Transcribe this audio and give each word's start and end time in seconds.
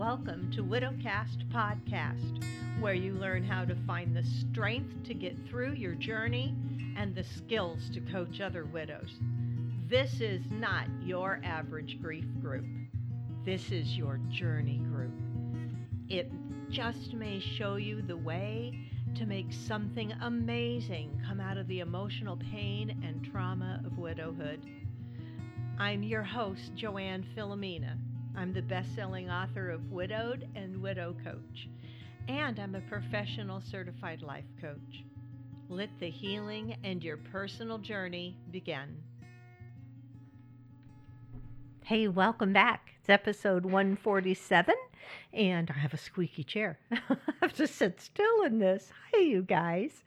Welcome 0.00 0.50
to 0.52 0.64
Widowcast 0.64 1.46
Podcast, 1.52 2.42
where 2.80 2.94
you 2.94 3.12
learn 3.12 3.44
how 3.44 3.66
to 3.66 3.76
find 3.86 4.16
the 4.16 4.24
strength 4.24 5.04
to 5.04 5.12
get 5.12 5.36
through 5.46 5.74
your 5.74 5.94
journey 5.94 6.54
and 6.96 7.14
the 7.14 7.22
skills 7.22 7.90
to 7.90 8.00
coach 8.00 8.40
other 8.40 8.64
widows. 8.64 9.10
This 9.90 10.22
is 10.22 10.40
not 10.50 10.86
your 11.02 11.38
average 11.44 12.00
grief 12.00 12.24
group. 12.40 12.64
This 13.44 13.70
is 13.70 13.94
your 13.94 14.18
journey 14.30 14.78
group. 14.90 15.12
It 16.08 16.32
just 16.70 17.12
may 17.12 17.38
show 17.38 17.76
you 17.76 18.00
the 18.00 18.16
way 18.16 18.72
to 19.16 19.26
make 19.26 19.52
something 19.52 20.12
amazing 20.22 21.22
come 21.28 21.40
out 21.40 21.58
of 21.58 21.68
the 21.68 21.80
emotional 21.80 22.38
pain 22.50 22.98
and 23.06 23.22
trauma 23.22 23.82
of 23.84 23.98
widowhood. 23.98 24.64
I'm 25.78 26.02
your 26.02 26.22
host, 26.22 26.74
Joanne 26.74 27.26
Filomena. 27.36 27.98
I'm 28.36 28.52
the 28.52 28.62
best 28.62 28.94
selling 28.94 29.28
author 29.28 29.70
of 29.70 29.90
Widowed 29.90 30.48
and 30.54 30.80
Widow 30.80 31.16
Coach, 31.24 31.68
and 32.28 32.58
I'm 32.58 32.74
a 32.74 32.80
professional 32.80 33.60
certified 33.60 34.22
life 34.22 34.44
coach. 34.60 35.04
Let 35.68 35.90
the 35.98 36.10
healing 36.10 36.76
and 36.84 37.02
your 37.02 37.16
personal 37.16 37.78
journey 37.78 38.36
begin. 38.50 39.02
Hey, 41.84 42.08
welcome 42.08 42.52
back. 42.52 42.92
It's 43.00 43.10
episode 43.10 43.64
147, 43.64 44.74
and 45.32 45.70
I 45.70 45.78
have 45.78 45.92
a 45.92 45.98
squeaky 45.98 46.44
chair. 46.44 46.78
I 46.92 47.16
have 47.42 47.52
to 47.54 47.66
sit 47.66 48.00
still 48.00 48.42
in 48.42 48.58
this. 48.58 48.92
Hi, 49.12 49.20
you 49.20 49.42
guys. 49.42 50.04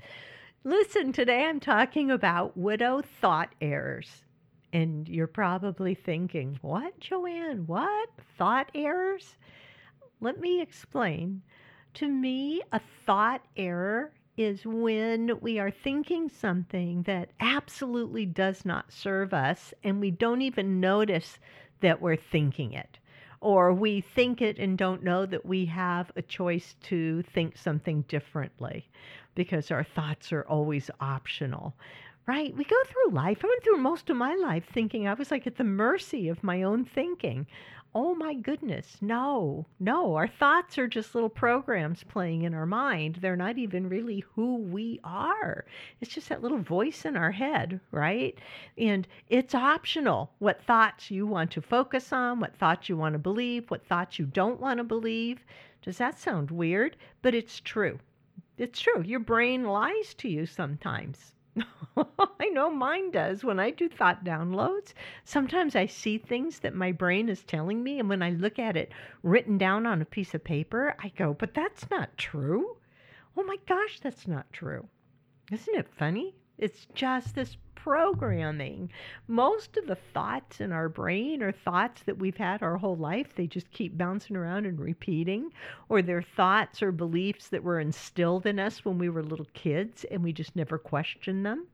Listen, 0.63 1.11
today 1.11 1.43
I'm 1.45 1.59
talking 1.59 2.09
about 2.09 2.57
widow 2.57 3.01
thought 3.01 3.53
errors. 3.59 4.23
And 4.73 5.07
you're 5.07 5.27
probably 5.27 5.93
thinking, 5.93 6.57
what, 6.61 6.99
Joanne? 6.99 7.67
What? 7.67 8.09
Thought 8.39 8.71
errors? 8.73 9.37
Let 10.19 10.39
me 10.39 10.61
explain. 10.61 11.43
To 11.95 12.07
me, 12.07 12.61
a 12.71 12.81
thought 13.05 13.45
error 13.55 14.11
is 14.35 14.65
when 14.65 15.39
we 15.41 15.59
are 15.59 15.69
thinking 15.69 16.27
something 16.27 17.03
that 17.03 17.29
absolutely 17.39 18.25
does 18.25 18.65
not 18.65 18.91
serve 18.91 19.31
us 19.31 19.75
and 19.83 19.99
we 20.01 20.09
don't 20.09 20.41
even 20.41 20.79
notice 20.79 21.37
that 21.81 22.01
we're 22.01 22.15
thinking 22.15 22.73
it. 22.73 22.97
Or 23.41 23.73
we 23.73 24.01
think 24.01 24.41
it 24.41 24.57
and 24.57 24.75
don't 24.75 25.03
know 25.03 25.27
that 25.27 25.45
we 25.45 25.65
have 25.65 26.11
a 26.15 26.23
choice 26.23 26.75
to 26.83 27.21
think 27.21 27.57
something 27.57 28.03
differently 28.07 28.89
because 29.35 29.69
our 29.69 29.83
thoughts 29.83 30.31
are 30.31 30.47
always 30.47 30.89
optional 30.99 31.75
right? 32.25 32.55
We 32.55 32.63
go 32.63 32.75
through 32.85 33.13
life. 33.13 33.43
I 33.43 33.47
went 33.47 33.63
through 33.63 33.77
most 33.77 34.09
of 34.09 34.15
my 34.15 34.35
life 34.35 34.65
thinking 34.71 35.07
I 35.07 35.13
was 35.13 35.29
like 35.29 35.45
at 35.45 35.57
the 35.57 35.63
mercy 35.63 36.29
of 36.29 36.43
my 36.43 36.63
own 36.63 36.85
thinking. 36.85 37.47
Oh 37.95 38.15
my 38.15 38.33
goodness, 38.33 38.97
no, 39.01 39.67
no. 39.79 40.15
Our 40.15 40.27
thoughts 40.27 40.79
are 40.79 40.87
just 40.87 41.13
little 41.13 41.29
programs 41.29 42.03
playing 42.03 42.41
in 42.41 42.55
our 42.55 42.65
mind. 42.65 43.17
They're 43.17 43.35
not 43.35 43.59
even 43.59 43.87
really 43.87 44.23
who 44.33 44.55
we 44.55 44.99
are. 45.03 45.65
It's 46.01 46.13
just 46.13 46.29
that 46.29 46.41
little 46.41 46.57
voice 46.57 47.05
in 47.05 47.15
our 47.15 47.31
head, 47.31 47.79
right? 47.91 48.35
And 48.79 49.07
it's 49.29 49.53
optional 49.53 50.31
what 50.39 50.63
thoughts 50.63 51.11
you 51.11 51.27
want 51.27 51.51
to 51.51 51.61
focus 51.61 52.11
on, 52.11 52.39
what 52.39 52.55
thoughts 52.55 52.89
you 52.89 52.97
want 52.97 53.13
to 53.13 53.19
believe, 53.19 53.69
what 53.69 53.85
thoughts 53.85 54.17
you 54.17 54.25
don't 54.25 54.59
want 54.59 54.79
to 54.79 54.83
believe. 54.83 55.45
Does 55.83 55.97
that 55.99 56.17
sound 56.17 56.49
weird? 56.49 56.97
But 57.21 57.35
it's 57.35 57.59
true. 57.59 57.99
It's 58.57 58.79
true. 58.79 59.03
Your 59.03 59.19
brain 59.19 59.65
lies 59.65 60.15
to 60.15 60.29
you 60.29 60.47
sometimes. 60.47 61.33
I 61.97 62.49
know 62.49 62.69
mine 62.69 63.11
does 63.11 63.43
when 63.43 63.59
I 63.59 63.69
do 63.69 63.87
thought 63.87 64.23
downloads. 64.23 64.93
Sometimes 65.23 65.75
I 65.75 65.85
see 65.85 66.17
things 66.17 66.59
that 66.59 66.73
my 66.73 66.91
brain 66.91 67.29
is 67.29 67.43
telling 67.43 67.83
me, 67.83 67.99
and 67.99 68.09
when 68.09 68.23
I 68.23 68.31
look 68.31 68.57
at 68.59 68.75
it 68.75 68.91
written 69.21 69.57
down 69.57 69.85
on 69.85 70.01
a 70.01 70.05
piece 70.05 70.33
of 70.33 70.43
paper, 70.43 70.95
I 70.99 71.09
go, 71.09 71.33
but 71.33 71.53
that's 71.53 71.89
not 71.89 72.17
true. 72.17 72.77
Oh 73.37 73.43
my 73.43 73.57
gosh, 73.67 73.99
that's 73.99 74.27
not 74.27 74.51
true. 74.51 74.87
Isn't 75.51 75.75
it 75.75 75.87
funny? 75.87 76.35
It's 76.57 76.87
just 76.93 77.35
this 77.35 77.57
programming. 77.75 78.89
Most 79.27 79.75
of 79.75 79.87
the 79.87 79.95
thoughts 79.95 80.61
in 80.61 80.71
our 80.71 80.87
brain 80.87 81.43
are 81.43 81.51
thoughts 81.51 82.03
that 82.03 82.17
we've 82.17 82.37
had 82.37 82.63
our 82.63 82.77
whole 82.77 82.95
life. 82.95 83.35
They 83.35 83.47
just 83.47 83.71
keep 83.71 83.97
bouncing 83.97 84.37
around 84.37 84.65
and 84.65 84.79
repeating, 84.79 85.51
or 85.89 86.01
they're 86.01 86.21
thoughts 86.21 86.81
or 86.81 86.93
beliefs 86.93 87.49
that 87.49 87.63
were 87.63 87.81
instilled 87.81 88.45
in 88.45 88.59
us 88.59 88.85
when 88.85 88.97
we 88.97 89.09
were 89.09 89.23
little 89.23 89.47
kids 89.53 90.05
and 90.05 90.23
we 90.23 90.31
just 90.31 90.55
never 90.55 90.77
questioned 90.77 91.45
them. 91.45 91.67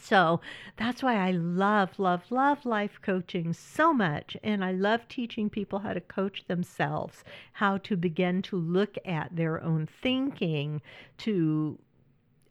So 0.00 0.40
that's 0.76 1.02
why 1.02 1.16
I 1.16 1.32
love, 1.32 1.98
love, 1.98 2.30
love 2.30 2.64
life 2.64 3.00
coaching 3.02 3.52
so 3.52 3.92
much. 3.92 4.36
And 4.44 4.64
I 4.64 4.70
love 4.70 5.08
teaching 5.08 5.50
people 5.50 5.80
how 5.80 5.92
to 5.92 6.00
coach 6.00 6.44
themselves, 6.46 7.24
how 7.54 7.78
to 7.78 7.96
begin 7.96 8.42
to 8.42 8.56
look 8.56 8.96
at 9.04 9.34
their 9.34 9.62
own 9.62 9.86
thinking, 9.86 10.80
to 11.18 11.78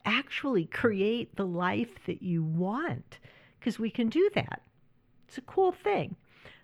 actually 0.08 0.64
create 0.64 1.36
the 1.36 1.46
life 1.46 2.04
that 2.06 2.22
you 2.22 2.42
want 2.42 3.18
because 3.58 3.78
we 3.78 3.90
can 3.90 4.08
do 4.08 4.30
that. 4.34 4.62
It's 5.26 5.38
a 5.38 5.42
cool 5.42 5.72
thing. 5.72 6.16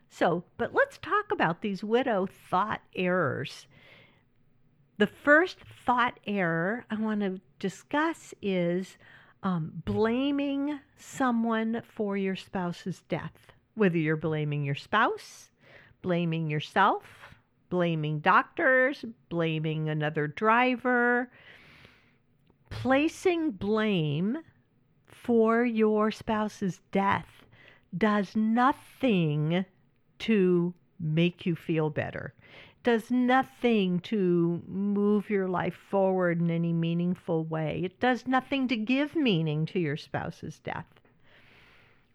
So, 0.08 0.44
but 0.56 0.72
let's 0.72 0.98
talk 0.98 1.30
about 1.30 1.60
these 1.60 1.84
widow 1.84 2.26
thought 2.26 2.80
errors. 2.96 3.66
The 4.96 5.06
first 5.06 5.58
thought 5.84 6.18
error 6.26 6.86
I 6.90 6.94
want 6.94 7.20
to 7.20 7.40
discuss 7.58 8.32
is 8.40 8.96
um, 9.42 9.72
blaming 9.84 10.78
someone 10.96 11.82
for 11.84 12.16
your 12.16 12.36
spouse's 12.36 13.02
death, 13.08 13.52
whether 13.74 13.98
you're 13.98 14.16
blaming 14.16 14.64
your 14.64 14.76
spouse, 14.76 15.50
blaming 16.00 16.48
yourself, 16.48 17.02
blaming 17.68 18.20
doctors, 18.20 19.04
blaming 19.28 19.88
another 19.88 20.28
driver, 20.28 21.28
placing 22.82 23.52
blame 23.52 24.38
for 25.06 25.64
your 25.64 26.10
spouse's 26.10 26.80
death 26.92 27.44
does 27.96 28.34
nothing 28.36 29.64
to 30.18 30.74
make 30.98 31.46
you 31.46 31.54
feel 31.54 31.88
better, 31.88 32.34
does 32.82 33.10
nothing 33.10 34.00
to 34.00 34.62
move 34.66 35.30
your 35.30 35.48
life 35.48 35.74
forward 35.88 36.40
in 36.40 36.50
any 36.50 36.72
meaningful 36.72 37.44
way. 37.44 37.82
It 37.84 38.00
does 38.00 38.26
nothing 38.26 38.68
to 38.68 38.76
give 38.76 39.14
meaning 39.14 39.66
to 39.66 39.78
your 39.78 39.96
spouse's 39.96 40.58
death. 40.58 40.86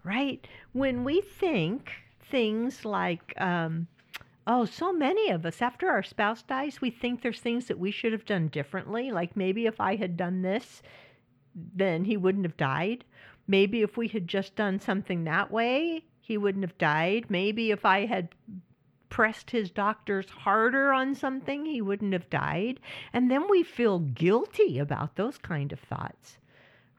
Right? 0.03 0.47
When 0.73 1.03
we 1.03 1.21
think 1.21 1.91
things 2.29 2.85
like, 2.85 3.33
um, 3.37 3.87
Oh, 4.51 4.65
so 4.65 4.91
many 4.91 5.29
of 5.29 5.45
us, 5.45 5.61
after 5.61 5.91
our 5.91 6.01
spouse 6.01 6.41
dies, 6.41 6.81
we 6.81 6.89
think 6.89 7.21
there's 7.21 7.39
things 7.39 7.67
that 7.67 7.77
we 7.77 7.91
should 7.91 8.13
have 8.13 8.25
done 8.25 8.47
differently. 8.47 9.11
Like 9.11 9.37
maybe 9.37 9.67
if 9.67 9.79
I 9.79 9.95
had 9.95 10.17
done 10.17 10.41
this, 10.41 10.81
then 11.53 12.03
he 12.03 12.17
wouldn't 12.17 12.45
have 12.45 12.57
died. 12.57 13.05
Maybe 13.47 13.83
if 13.83 13.95
we 13.95 14.07
had 14.07 14.27
just 14.27 14.55
done 14.55 14.79
something 14.79 15.23
that 15.25 15.51
way, 15.51 16.03
he 16.19 16.35
wouldn't 16.35 16.63
have 16.63 16.79
died. 16.79 17.27
Maybe 17.29 17.69
if 17.69 17.85
I 17.85 18.07
had 18.07 18.29
pressed 19.09 19.51
his 19.51 19.69
doctors 19.69 20.31
harder 20.31 20.93
on 20.93 21.13
something, 21.13 21.63
he 21.65 21.79
wouldn't 21.79 22.13
have 22.13 22.31
died. 22.31 22.79
And 23.13 23.29
then 23.29 23.47
we 23.51 23.61
feel 23.61 23.99
guilty 23.99 24.79
about 24.79 25.15
those 25.15 25.37
kind 25.37 25.71
of 25.71 25.79
thoughts, 25.79 26.39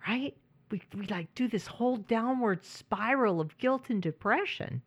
right? 0.06 0.36
We, 0.70 0.82
we 0.96 1.06
like 1.08 1.34
do 1.34 1.48
this 1.48 1.66
whole 1.66 1.96
downward 1.96 2.64
spiral 2.64 3.40
of 3.40 3.58
guilt 3.58 3.90
and 3.90 4.00
depression 4.00 4.82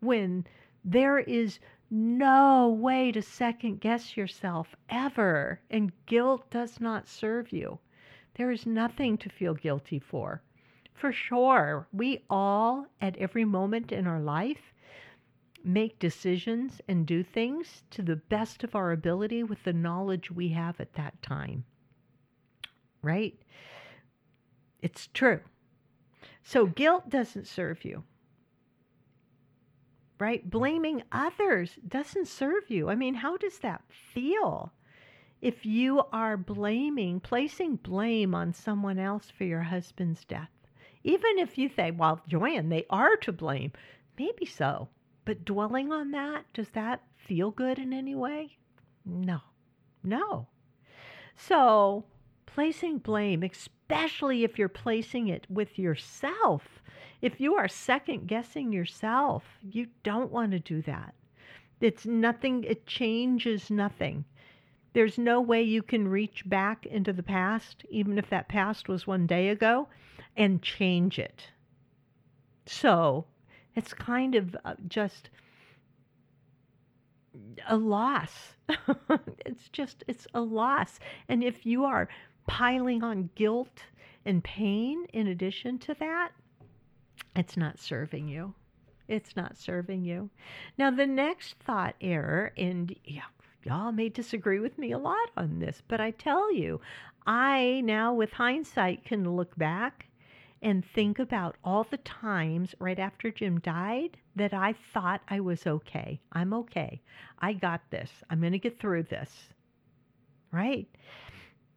when 0.00 0.44
there 0.84 1.18
is 1.18 1.58
no 1.90 2.68
way 2.68 3.10
to 3.12 3.20
second 3.20 3.80
guess 3.80 4.16
yourself 4.16 4.74
ever, 4.88 5.60
and 5.68 5.92
guilt 6.06 6.48
does 6.50 6.80
not 6.80 7.08
serve 7.08 7.52
you. 7.52 7.78
There 8.34 8.50
is 8.50 8.64
nothing 8.64 9.18
to 9.18 9.28
feel 9.28 9.54
guilty 9.54 9.98
for. 9.98 10.42
For 10.94 11.12
sure, 11.12 11.88
we 11.92 12.24
all, 12.30 12.86
at 13.00 13.16
every 13.16 13.44
moment 13.44 13.90
in 13.90 14.06
our 14.06 14.20
life, 14.20 14.72
make 15.64 15.98
decisions 15.98 16.80
and 16.88 17.06
do 17.06 17.22
things 17.22 17.82
to 17.90 18.02
the 18.02 18.16
best 18.16 18.62
of 18.64 18.74
our 18.74 18.92
ability 18.92 19.42
with 19.42 19.64
the 19.64 19.72
knowledge 19.72 20.30
we 20.30 20.50
have 20.50 20.80
at 20.80 20.94
that 20.94 21.20
time. 21.22 21.64
Right? 23.02 23.38
It's 24.80 25.08
true. 25.08 25.40
So, 26.42 26.66
guilt 26.66 27.10
doesn't 27.10 27.46
serve 27.46 27.84
you 27.84 28.04
right? 30.20 30.48
Blaming 30.48 31.02
others 31.10 31.78
doesn't 31.88 32.28
serve 32.28 32.70
you. 32.70 32.90
I 32.90 32.94
mean, 32.94 33.14
how 33.14 33.36
does 33.36 33.58
that 33.60 33.82
feel? 33.88 34.72
If 35.40 35.64
you 35.64 36.02
are 36.12 36.36
blaming, 36.36 37.20
placing 37.20 37.76
blame 37.76 38.34
on 38.34 38.52
someone 38.52 38.98
else 38.98 39.30
for 39.30 39.44
your 39.44 39.62
husband's 39.62 40.24
death, 40.24 40.50
even 41.02 41.38
if 41.38 41.56
you 41.56 41.70
say, 41.70 41.90
well, 41.90 42.20
Joanne, 42.28 42.68
they 42.68 42.84
are 42.90 43.16
to 43.16 43.32
blame, 43.32 43.72
maybe 44.18 44.44
so. 44.44 44.88
But 45.24 45.46
dwelling 45.46 45.92
on 45.92 46.10
that, 46.10 46.44
does 46.52 46.68
that 46.70 47.02
feel 47.16 47.50
good 47.50 47.78
in 47.78 47.92
any 47.92 48.14
way? 48.14 48.58
No, 49.06 49.40
no. 50.02 50.46
So, 51.36 52.04
placing 52.44 52.98
blame, 52.98 53.42
especially 53.42 54.44
if 54.44 54.58
you're 54.58 54.68
placing 54.68 55.28
it 55.28 55.46
with 55.48 55.78
yourself, 55.78 56.79
if 57.22 57.40
you 57.40 57.54
are 57.56 57.68
second 57.68 58.26
guessing 58.26 58.72
yourself, 58.72 59.44
you 59.62 59.88
don't 60.02 60.30
want 60.30 60.52
to 60.52 60.58
do 60.58 60.80
that. 60.82 61.14
It's 61.80 62.06
nothing, 62.06 62.64
it 62.64 62.86
changes 62.86 63.70
nothing. 63.70 64.24
There's 64.92 65.18
no 65.18 65.40
way 65.40 65.62
you 65.62 65.82
can 65.82 66.08
reach 66.08 66.48
back 66.48 66.84
into 66.86 67.12
the 67.12 67.22
past, 67.22 67.84
even 67.90 68.18
if 68.18 68.28
that 68.30 68.48
past 68.48 68.88
was 68.88 69.06
one 69.06 69.26
day 69.26 69.48
ago, 69.48 69.88
and 70.36 70.62
change 70.62 71.18
it. 71.18 71.48
So 72.66 73.26
it's 73.76 73.94
kind 73.94 74.34
of 74.34 74.56
uh, 74.64 74.74
just 74.88 75.30
a 77.68 77.76
loss. 77.76 78.54
it's 79.46 79.68
just, 79.68 80.04
it's 80.08 80.26
a 80.34 80.40
loss. 80.40 80.98
And 81.28 81.44
if 81.44 81.64
you 81.64 81.84
are 81.84 82.08
piling 82.46 83.04
on 83.04 83.30
guilt 83.34 83.84
and 84.24 84.42
pain 84.42 85.06
in 85.12 85.28
addition 85.28 85.78
to 85.78 85.94
that, 85.94 86.32
it's 87.36 87.56
not 87.56 87.78
serving 87.78 88.28
you. 88.28 88.54
It's 89.08 89.34
not 89.34 89.56
serving 89.56 90.04
you. 90.04 90.30
Now, 90.78 90.90
the 90.90 91.06
next 91.06 91.56
thought 91.58 91.96
error, 92.00 92.52
and 92.56 92.94
yeah, 93.04 93.22
y'all 93.64 93.92
may 93.92 94.08
disagree 94.08 94.60
with 94.60 94.78
me 94.78 94.92
a 94.92 94.98
lot 94.98 95.30
on 95.36 95.58
this, 95.58 95.82
but 95.88 96.00
I 96.00 96.12
tell 96.12 96.54
you, 96.54 96.80
I 97.26 97.82
now, 97.84 98.14
with 98.14 98.32
hindsight, 98.32 99.04
can 99.04 99.36
look 99.36 99.56
back 99.58 100.06
and 100.62 100.84
think 100.84 101.18
about 101.18 101.56
all 101.64 101.84
the 101.84 101.96
times 101.98 102.74
right 102.78 102.98
after 102.98 103.30
Jim 103.30 103.58
died 103.60 104.16
that 104.36 104.52
I 104.52 104.74
thought 104.92 105.22
I 105.28 105.40
was 105.40 105.66
okay. 105.66 106.20
I'm 106.32 106.52
okay. 106.52 107.00
I 107.38 107.54
got 107.54 107.80
this. 107.90 108.10
I'm 108.28 108.40
going 108.40 108.52
to 108.52 108.58
get 108.58 108.78
through 108.78 109.04
this. 109.04 109.30
Right? 110.52 110.86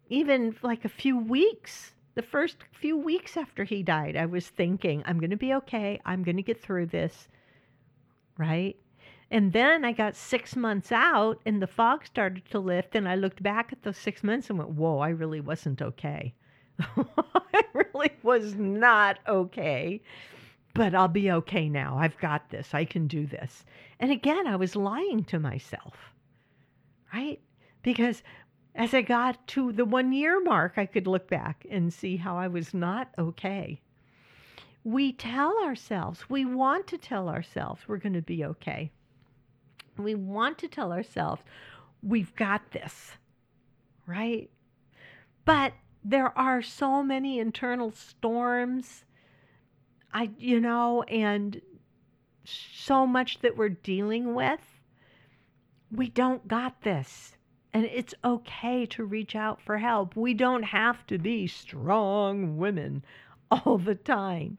Even 0.10 0.56
like 0.62 0.86
a 0.86 0.90
few 0.90 1.18
weeks, 1.18 1.94
the 2.16 2.22
first 2.22 2.58
few 2.72 2.98
weeks 2.98 3.38
after 3.38 3.64
he 3.64 3.82
died, 3.84 4.16
I 4.16 4.26
was 4.26 4.48
thinking, 4.48 5.04
I'm 5.06 5.20
going 5.20 5.32
to 5.32 5.38
be 5.38 5.54
okay. 5.56 6.00
I'm 6.06 6.24
going 6.24 6.38
to 6.38 6.44
get 6.44 6.62
through 6.62 6.88
this. 6.88 7.28
Right? 8.38 8.78
And 9.32 9.52
then 9.52 9.84
I 9.84 9.94
got 9.94 10.16
six 10.16 10.56
months 10.56 10.92
out 10.92 11.42
and 11.46 11.60
the 11.60 11.68
fog 11.68 12.06
started 12.06 12.44
to 12.52 12.60
lift. 12.60 12.96
And 12.96 13.10
I 13.10 13.16
looked 13.16 13.42
back 13.42 13.74
at 13.74 13.82
those 13.82 13.98
six 13.98 14.24
months 14.24 14.50
and 14.50 14.60
went, 14.60 14.72
whoa, 14.72 15.00
I 15.00 15.10
really 15.10 15.42
wasn't 15.42 15.82
okay. 15.82 16.34
I 16.80 17.64
really 17.74 18.12
was 18.22 18.54
not 18.56 19.18
okay. 19.28 20.02
But 20.76 20.94
I'll 20.94 21.08
be 21.08 21.32
okay 21.32 21.68
now. 21.68 21.98
I've 21.98 22.18
got 22.18 22.50
this. 22.50 22.74
I 22.74 22.86
can 22.86 23.08
do 23.08 23.26
this. 23.26 23.66
And 24.00 24.12
again, 24.12 24.48
I 24.48 24.56
was 24.56 24.76
lying 24.76 25.24
to 25.26 25.40
myself, 25.40 25.96
right? 27.14 27.40
Because 27.84 28.24
as 28.76 28.94
I 28.94 29.02
got 29.02 29.46
to 29.48 29.72
the 29.72 29.86
one 29.86 30.12
year 30.12 30.42
mark, 30.42 30.74
I 30.78 30.86
could 30.86 31.08
look 31.08 31.28
back 31.28 31.66
and 31.70 31.94
see 31.94 32.18
how 32.18 32.38
I 32.38 32.48
was 32.48 32.74
not 32.74 33.10
okay. 33.18 33.82
We 34.84 35.14
tell 35.14 35.56
ourselves, 35.64 36.30
we 36.30 36.44
want 36.44 36.88
to 36.88 36.98
tell 36.98 37.30
ourselves 37.30 37.82
we're 37.88 37.98
going 37.98 38.14
to 38.14 38.22
be 38.22 38.44
okay. 38.44 38.92
We 39.98 40.16
want 40.16 40.58
to 40.60 40.68
tell 40.68 40.92
ourselves 40.92 41.42
we've 42.02 42.36
got 42.36 42.72
this, 42.72 43.12
right? 44.08 44.50
But 45.46 45.74
there 46.04 46.38
are 46.38 46.62
so 46.62 47.02
many 47.02 47.40
internal 47.40 47.92
storms 47.92 49.06
i 50.14 50.30
you 50.38 50.60
know 50.60 51.04
and 51.04 51.62
so 52.44 53.08
much 53.08 53.40
that 53.40 53.56
we're 53.56 53.70
dealing 53.70 54.36
with 54.36 54.82
we 55.92 56.10
don't 56.10 56.48
got 56.48 56.82
this 56.82 57.38
and 57.74 57.86
it's 57.86 58.14
okay 58.24 58.86
to 58.86 59.04
reach 59.04 59.36
out 59.36 59.62
for 59.62 59.78
help 59.78 60.16
we 60.16 60.34
don't 60.34 60.64
have 60.64 61.06
to 61.08 61.18
be 61.18 61.48
strong 61.48 62.58
women 62.58 63.04
all 63.52 63.78
the 63.78 63.96
time 63.96 64.58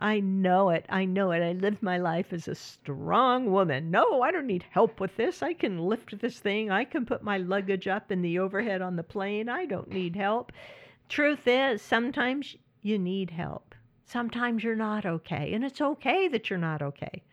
I 0.00 0.20
know 0.20 0.70
it. 0.70 0.86
I 0.88 1.06
know 1.06 1.32
it. 1.32 1.42
I 1.42 1.52
lived 1.54 1.82
my 1.82 1.98
life 1.98 2.32
as 2.32 2.46
a 2.46 2.54
strong 2.54 3.50
woman. 3.50 3.90
No, 3.90 4.22
I 4.22 4.30
don't 4.30 4.46
need 4.46 4.64
help 4.70 5.00
with 5.00 5.16
this. 5.16 5.42
I 5.42 5.54
can 5.54 5.78
lift 5.78 6.20
this 6.20 6.38
thing. 6.38 6.70
I 6.70 6.84
can 6.84 7.04
put 7.04 7.24
my 7.24 7.38
luggage 7.38 7.88
up 7.88 8.12
in 8.12 8.22
the 8.22 8.38
overhead 8.38 8.80
on 8.80 8.94
the 8.94 9.02
plane. 9.02 9.48
I 9.48 9.66
don't 9.66 9.90
need 9.90 10.14
help. 10.14 10.52
Truth 11.08 11.48
is, 11.48 11.82
sometimes 11.82 12.54
you 12.80 12.96
need 12.96 13.30
help. 13.30 13.74
Sometimes 14.04 14.62
you're 14.62 14.76
not 14.76 15.04
okay. 15.04 15.52
And 15.52 15.64
it's 15.64 15.80
okay 15.80 16.28
that 16.28 16.48
you're 16.48 16.60
not 16.60 16.80
okay. 16.80 17.24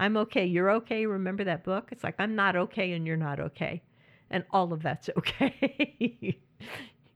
I'm 0.00 0.16
okay. 0.16 0.46
You're 0.46 0.70
okay. 0.70 1.04
Remember 1.04 1.44
that 1.44 1.64
book? 1.64 1.90
It's 1.92 2.02
like, 2.02 2.16
I'm 2.18 2.34
not 2.34 2.56
okay 2.56 2.92
and 2.92 3.06
you're 3.06 3.18
not 3.18 3.40
okay. 3.40 3.82
And 4.30 4.44
all 4.50 4.72
of 4.72 4.82
that's 4.82 5.08
okay. 5.18 6.38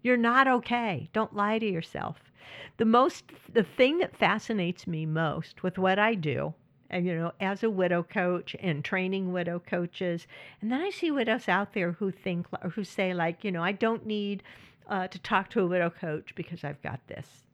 you're 0.02 0.16
not 0.16 0.48
okay. 0.48 1.08
Don't 1.12 1.34
lie 1.34 1.58
to 1.58 1.66
yourself 1.66 2.30
the 2.76 2.84
most 2.84 3.24
the 3.52 3.62
thing 3.62 3.98
that 3.98 4.16
fascinates 4.16 4.86
me 4.86 5.06
most 5.06 5.62
with 5.62 5.78
what 5.78 5.98
I 5.98 6.14
do 6.14 6.54
and 6.88 7.06
you 7.06 7.14
know 7.14 7.32
as 7.40 7.62
a 7.62 7.70
widow 7.70 8.02
coach 8.02 8.56
and 8.60 8.84
training 8.84 9.32
widow 9.32 9.58
coaches 9.58 10.26
and 10.60 10.70
then 10.72 10.80
I 10.80 10.90
see 10.90 11.10
widows 11.10 11.48
out 11.48 11.72
there 11.72 11.92
who 11.92 12.10
think 12.10 12.46
who 12.72 12.84
say 12.84 13.14
like 13.14 13.44
you 13.44 13.52
know 13.52 13.62
I 13.62 13.72
don't 13.72 14.06
need 14.06 14.42
uh, 14.88 15.06
to 15.08 15.18
talk 15.18 15.50
to 15.50 15.60
a 15.60 15.66
widow 15.66 15.90
coach 15.90 16.34
because 16.34 16.64
I've 16.64 16.82
got 16.82 17.06
this 17.06 17.44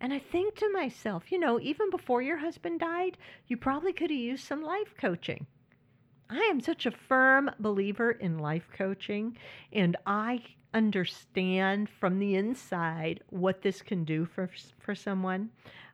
and 0.00 0.12
I 0.12 0.18
think 0.18 0.54
to 0.56 0.70
myself 0.72 1.32
you 1.32 1.38
know 1.38 1.58
even 1.60 1.90
before 1.90 2.22
your 2.22 2.38
husband 2.38 2.80
died 2.80 3.18
you 3.46 3.56
probably 3.56 3.92
could 3.92 4.10
have 4.10 4.18
used 4.18 4.44
some 4.44 4.62
life 4.62 4.94
coaching 4.98 5.46
I 6.30 6.40
am 6.50 6.60
such 6.60 6.84
a 6.84 6.90
firm 6.90 7.50
believer 7.58 8.10
in 8.10 8.38
life 8.38 8.68
coaching 8.76 9.38
and 9.72 9.96
I 10.06 10.44
understand 10.74 11.88
from 11.88 12.18
the 12.18 12.34
inside 12.34 13.22
what 13.30 13.62
this 13.62 13.80
can 13.80 14.04
do 14.04 14.26
for 14.26 14.50
for 14.78 14.94
someone, 14.94 15.48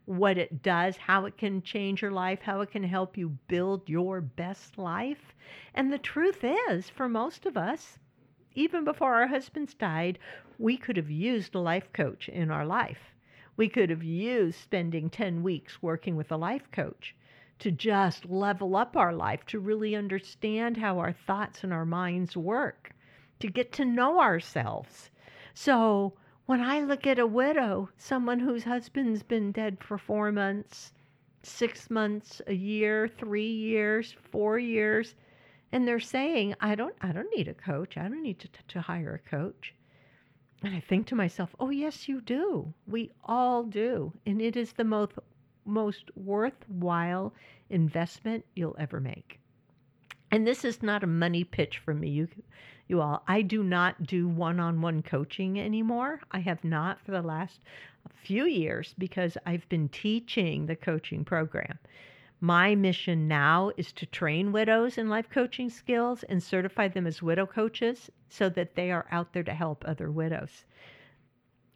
what 0.06 0.36
it 0.36 0.60
does, 0.60 0.96
how 0.96 1.26
it 1.26 1.36
can 1.38 1.62
change 1.62 2.02
your 2.02 2.10
life, 2.10 2.40
how 2.42 2.60
it 2.62 2.72
can 2.72 2.82
help 2.82 3.16
you 3.16 3.38
build 3.46 3.88
your 3.88 4.20
best 4.20 4.76
life. 4.76 5.34
And 5.72 5.92
the 5.92 5.98
truth 5.98 6.42
is, 6.42 6.90
for 6.90 7.08
most 7.08 7.46
of 7.46 7.56
us, 7.56 7.98
even 8.56 8.84
before 8.84 9.14
our 9.14 9.28
husbands 9.28 9.75
died, 9.75 10.19
we 10.58 10.76
could 10.76 10.96
have 10.96 11.10
used 11.10 11.54
a 11.54 11.60
life 11.60 11.92
coach 11.92 12.28
in 12.28 12.50
our 12.50 12.66
life. 12.66 13.14
We 13.56 13.69
could 13.69 13.90
have 13.90 14.02
used 14.02 14.58
spending 14.58 15.10
10 15.10 15.44
weeks 15.44 15.80
working 15.80 16.16
with 16.16 16.32
a 16.32 16.37
life 16.37 16.69
coach 16.72 17.14
to 17.58 17.70
just 17.70 18.26
level 18.26 18.76
up 18.76 18.96
our 18.96 19.12
life, 19.12 19.44
to 19.46 19.60
really 19.60 19.94
understand 19.94 20.76
how 20.76 20.98
our 20.98 21.12
thoughts 21.12 21.64
and 21.64 21.72
our 21.72 21.86
minds 21.86 22.36
work 22.36 22.94
to 23.40 23.48
get 23.48 23.72
to 23.72 23.84
know 23.84 24.20
ourselves. 24.20 25.10
So 25.54 26.14
when 26.46 26.60
I 26.60 26.80
look 26.80 27.06
at 27.06 27.18
a 27.18 27.26
widow, 27.26 27.90
someone 27.96 28.38
whose 28.38 28.64
husband's 28.64 29.22
been 29.22 29.52
dead 29.52 29.78
for 29.82 29.98
four 29.98 30.32
months, 30.32 30.92
six 31.42 31.90
months, 31.90 32.40
a 32.46 32.54
year, 32.54 33.08
three 33.08 33.52
years, 33.52 34.14
four 34.30 34.58
years, 34.58 35.14
and 35.72 35.86
they're 35.86 36.00
saying, 36.00 36.54
I 36.60 36.74
don't, 36.74 36.94
I 37.00 37.12
don't 37.12 37.34
need 37.37 37.49
a 37.49 37.54
coach. 37.54 37.96
I 37.96 38.02
don't 38.02 38.23
need 38.23 38.38
to, 38.40 38.49
to 38.68 38.80
hire 38.80 39.14
a 39.14 39.30
coach. 39.30 39.75
And 40.62 40.75
I 40.75 40.80
think 40.80 41.06
to 41.08 41.14
myself, 41.14 41.54
oh, 41.61 41.70
yes, 41.70 42.08
you 42.08 42.20
do. 42.20 42.73
We 42.87 43.11
all 43.25 43.64
do. 43.64 44.12
And 44.25 44.40
it 44.40 44.56
is 44.56 44.73
the 44.73 44.84
most, 44.84 45.12
most 45.64 46.11
worthwhile 46.16 47.35
investment 47.71 48.44
you'll 48.54 48.76
ever 48.78 49.00
make. 49.00 49.38
And 50.30 50.47
this 50.47 50.64
is 50.64 50.83
not 50.83 51.04
a 51.04 51.06
money 51.06 51.44
pitch 51.44 51.78
for 51.78 51.94
me. 51.94 52.09
You 52.09 52.28
you 52.87 53.00
all. 53.00 53.23
I 53.26 53.42
do 53.42 53.62
not 53.62 54.02
do 54.02 54.28
one 54.28 54.61
on 54.61 54.80
one 54.83 55.02
coaching 55.02 55.59
anymore. 55.59 56.21
I 56.30 56.40
have 56.40 56.62
not 56.64 57.00
for 57.00 57.12
the 57.12 57.23
last 57.23 57.61
few 58.14 58.44
years 58.44 58.94
because 58.99 59.38
I've 59.47 59.68
been 59.68 59.88
teaching 59.88 60.66
the 60.66 60.76
coaching 60.76 61.25
program. 61.25 61.78
My 62.40 62.75
mission 62.75 63.26
now 63.26 63.71
is 63.78 63.90
to 63.92 64.06
train 64.06 64.52
widows 64.52 64.99
in 64.99 65.09
life 65.09 65.30
coaching 65.30 65.71
skills 65.71 66.25
and 66.25 66.42
certify 66.42 66.88
them 66.88 67.06
as 67.06 67.23
widow 67.23 67.47
coaches 67.47 68.11
so 68.28 68.49
that 68.50 68.75
they 68.75 68.90
are 68.90 69.06
out 69.11 69.33
there 69.33 69.44
to 69.44 69.54
help 69.54 69.83
other 69.87 70.11
widows. 70.11 70.64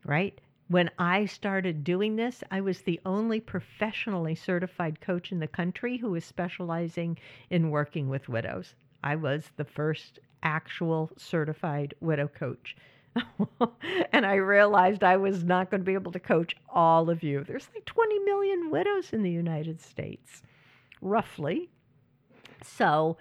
Right? 0.04 0.40
When 0.68 0.90
I 0.98 1.24
started 1.24 1.82
doing 1.82 2.16
this, 2.16 2.44
I 2.50 2.60
was 2.60 2.82
the 2.82 3.00
only 3.06 3.40
professionally 3.40 4.34
certified 4.34 5.00
coach 5.00 5.32
in 5.32 5.38
the 5.38 5.46
country 5.46 5.96
who 5.96 6.10
was 6.10 6.26
specializing 6.26 7.18
in 7.48 7.70
working 7.70 8.10
with 8.10 8.28
widows. 8.28 8.74
I 9.02 9.16
was 9.16 9.50
the 9.56 9.64
first 9.64 10.18
actual 10.42 11.10
certified 11.16 11.94
widow 12.00 12.28
coach. 12.28 12.76
and 14.12 14.26
I 14.26 14.34
realized 14.34 15.02
I 15.02 15.16
was 15.16 15.42
not 15.42 15.70
going 15.70 15.80
to 15.80 15.86
be 15.86 15.94
able 15.94 16.12
to 16.12 16.20
coach 16.20 16.54
all 16.68 17.08
of 17.08 17.22
you. 17.22 17.44
There's 17.44 17.68
like 17.74 17.86
20 17.86 18.18
million 18.20 18.70
widows 18.70 19.14
in 19.14 19.22
the 19.22 19.30
United 19.30 19.80
States, 19.80 20.42
roughly. 21.00 21.70
So 22.62 23.16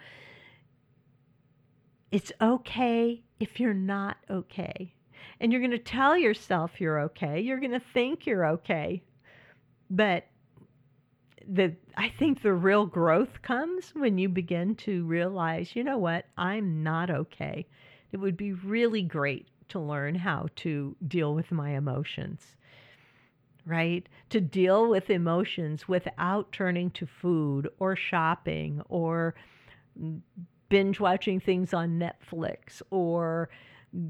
it's 2.11 2.33
okay 2.41 3.23
if 3.39 3.57
you're 3.59 3.73
not 3.73 4.17
okay. 4.29 4.93
And 5.39 5.51
you're 5.51 5.61
going 5.61 5.71
to 5.71 5.77
tell 5.77 6.17
yourself 6.17 6.81
you're 6.81 6.99
okay. 7.01 7.39
You're 7.39 7.59
going 7.59 7.71
to 7.71 7.81
think 7.93 8.25
you're 8.25 8.45
okay. 8.45 9.03
But 9.89 10.25
the 11.47 11.73
I 11.95 12.09
think 12.09 12.41
the 12.41 12.53
real 12.53 12.85
growth 12.85 13.41
comes 13.41 13.91
when 13.95 14.17
you 14.17 14.29
begin 14.29 14.75
to 14.75 15.05
realize, 15.05 15.75
you 15.75 15.83
know 15.83 15.97
what, 15.97 16.25
I'm 16.37 16.83
not 16.83 17.09
okay. 17.09 17.65
It 18.11 18.17
would 18.17 18.37
be 18.37 18.53
really 18.53 19.01
great 19.01 19.47
to 19.69 19.79
learn 19.79 20.15
how 20.15 20.47
to 20.57 20.95
deal 21.07 21.33
with 21.33 21.51
my 21.51 21.71
emotions. 21.71 22.55
Right? 23.65 24.07
To 24.29 24.39
deal 24.39 24.89
with 24.89 25.09
emotions 25.09 25.87
without 25.87 26.51
turning 26.53 26.89
to 26.91 27.05
food 27.05 27.69
or 27.79 27.95
shopping 27.95 28.81
or 28.87 29.35
binge 30.69 30.99
watching 30.99 31.39
things 31.39 31.73
on 31.73 31.99
Netflix 31.99 32.81
or 32.91 33.49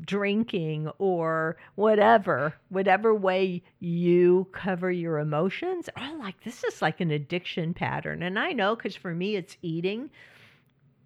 drinking 0.01 0.89
or 0.97 1.57
whatever, 1.75 2.53
whatever 2.69 3.13
way 3.13 3.63
you 3.79 4.47
cover 4.51 4.91
your 4.91 5.19
emotions. 5.19 5.89
Oh, 5.97 6.17
like 6.19 6.43
this 6.43 6.63
is 6.63 6.81
like 6.81 6.99
an 6.99 7.11
addiction 7.11 7.73
pattern. 7.73 8.23
And 8.23 8.37
I 8.39 8.51
know 8.51 8.75
because 8.75 8.95
for 8.95 9.13
me, 9.13 9.35
it's 9.35 9.57
eating, 9.61 10.09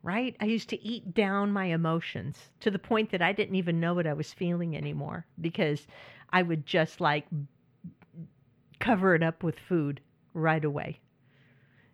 right? 0.03 0.35
I 0.39 0.45
used 0.45 0.69
to 0.69 0.81
eat 0.83 1.13
down 1.13 1.51
my 1.51 1.65
emotions 1.65 2.49
to 2.61 2.71
the 2.71 2.79
point 2.79 3.11
that 3.11 3.21
I 3.21 3.33
didn't 3.33 3.55
even 3.55 3.79
know 3.79 3.93
what 3.93 4.07
I 4.07 4.13
was 4.13 4.33
feeling 4.33 4.75
anymore 4.75 5.25
because 5.39 5.85
I 6.29 6.41
would 6.41 6.65
just 6.65 7.01
like 7.01 7.25
cover 8.79 9.15
it 9.15 9.23
up 9.23 9.43
with 9.43 9.59
food 9.59 10.01
right 10.33 10.63
away. 10.63 10.99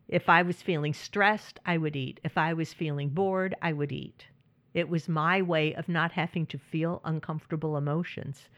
If 0.07 0.29
I 0.29 0.43
was 0.43 0.61
feeling 0.61 0.93
stressed, 0.93 1.59
I 1.65 1.77
would 1.77 1.95
eat. 1.97 2.21
If 2.23 2.37
I 2.37 2.53
was 2.53 2.73
feeling 2.73 3.09
bored, 3.09 3.55
I 3.61 3.73
would 3.73 3.91
eat. 3.91 4.27
It 4.73 4.89
was 4.89 5.09
my 5.09 5.41
way 5.41 5.73
of 5.73 5.89
not 5.89 6.11
having 6.11 6.45
to 6.47 6.57
feel 6.57 7.01
uncomfortable 7.03 7.77
emotions. 7.77 8.49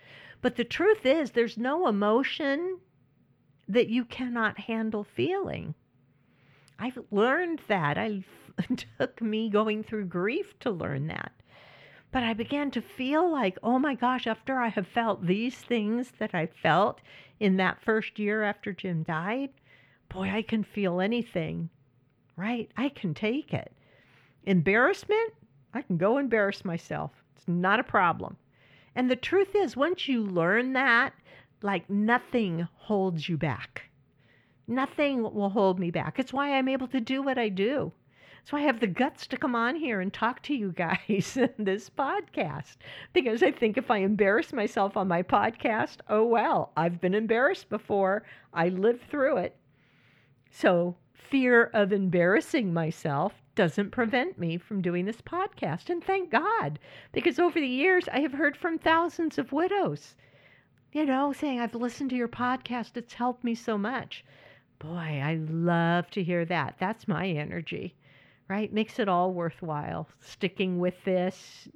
But 0.42 0.56
the 0.56 0.63
truth 0.63 1.06
is, 1.06 1.32
there's 1.32 1.58
no 1.58 1.88
emotion 1.88 2.80
that 3.68 3.89
you 3.89 4.04
cannot 4.06 4.60
handle 4.60 5.04
feeling. 5.04 5.75
I've 6.80 7.00
learned 7.12 7.62
that. 7.68 7.98
I 7.98 8.24
took 8.98 9.22
me 9.22 9.50
going 9.50 9.84
through 9.84 10.06
grief 10.06 10.58
to 10.60 10.72
learn 10.72 11.08
that. 11.08 11.32
But 12.12 12.24
I 12.24 12.34
began 12.34 12.72
to 12.72 12.82
feel 12.82 13.32
like, 13.32 13.58
oh 13.62 13.78
my 13.78 13.94
gosh, 13.94 14.25
after 14.25 14.60
I 14.60 14.70
have 14.70 14.88
felt 14.88 15.28
these 15.28 15.56
things 15.56 16.13
that 16.18 16.34
I 16.34 16.48
felt 16.48 17.01
in 17.39 17.58
that 17.58 17.82
first 17.82 18.18
year 18.18 18.44
after 18.44 18.74
Jim 18.74 19.04
died, 19.04 19.51
boy, 20.10 20.30
I 20.30 20.42
can 20.42 20.63
feel 20.63 21.00
anything, 21.00 21.70
right? 22.36 22.72
I 22.75 22.89
can 22.89 23.13
take 23.13 23.54
it. 23.54 23.72
Embarrassment, 24.44 25.34
I 25.74 25.82
can 25.82 25.98
go 25.98 26.18
embarrass 26.18 26.66
myself. 26.66 27.12
It's 27.36 27.48
not 27.48 27.80
a 27.80 27.84
problem. 27.84 28.38
And 28.96 29.10
the 29.10 29.16
truth 29.16 29.56
is, 29.56 29.78
once 29.78 30.08
you 30.08 30.24
learn 30.24 30.74
that, 30.74 31.14
like 31.62 31.90
nothing 31.90 32.68
holds 32.76 33.30
you 33.30 33.38
back. 33.38 33.90
Nothing 34.68 35.24
will 35.24 35.50
hold 35.50 35.80
me 35.80 35.92
back. 35.92 36.20
It's 36.20 36.34
why 36.34 36.54
I'm 36.54 36.68
able 36.68 36.88
to 36.90 37.00
do 37.00 37.22
what 37.22 37.38
I 37.38 37.50
do. 37.50 37.92
So 38.46 38.58
I 38.58 38.62
have 38.62 38.80
the 38.80 38.88
guts 38.88 39.28
to 39.28 39.38
come 39.38 39.56
on 39.56 39.76
here 39.76 40.02
and 40.02 40.12
talk 40.12 40.42
to 40.44 40.56
you 40.56 40.72
guys 40.72 41.38
in 41.58 41.66
this 41.66 41.90
podcast 41.90 42.78
because 43.14 43.44
I 43.44 43.52
think 43.52 43.78
if 43.78 43.92
I 43.92 43.98
embarrass 43.98 44.54
myself 44.54 44.98
on 44.98 45.08
my 45.08 45.22
podcast, 45.22 45.98
oh 46.08 46.24
well, 46.24 46.72
I've 46.76 47.02
been 47.02 47.14
embarrassed 47.14 47.70
before. 47.70 48.24
I 48.54 48.70
lived 48.70 49.04
through 49.10 49.38
it. 49.38 49.56
So 50.52 50.96
fear 51.14 51.66
of 51.74 51.94
embarrassing 51.94 52.74
myself 52.74 53.34
doesn't 53.60 53.92
prevent 53.92 54.39
me 54.39 54.58
from 54.58 54.82
doing 54.82 55.04
this 55.04 55.20
podcast. 55.20 55.89
And 55.89 56.01
thank 56.01 56.32
God, 56.32 56.80
because 57.12 57.39
over 57.39 57.60
the 57.60 57.68
years 57.68 58.08
I 58.08 58.22
have 58.22 58.32
heard 58.32 58.56
from 58.56 58.80
thousands 58.80 59.38
of 59.38 59.51
widows, 59.51 60.16
you 60.94 61.06
know, 61.06 61.34
saying, 61.34 61.60
I've 61.60 61.75
listened 61.75 62.10
to 62.12 62.16
your 62.16 62.30
podcast, 62.30 62.96
it's 62.96 63.16
helped 63.16 63.44
me 63.44 63.54
so 63.56 63.78
much. 63.78 64.24
Boy, 64.80 65.22
I 65.22 65.42
love 65.51 66.10
to 66.12 66.24
hear 66.24 66.46
that. 66.46 66.78
That's 66.80 67.06
my 67.06 67.28
energy, 67.28 67.98
right? 68.48 68.72
Makes 68.72 68.98
it 68.98 69.10
all 69.10 69.34
worthwhile 69.34 70.08
sticking 70.22 70.80
with 70.80 70.96
this 71.04 71.68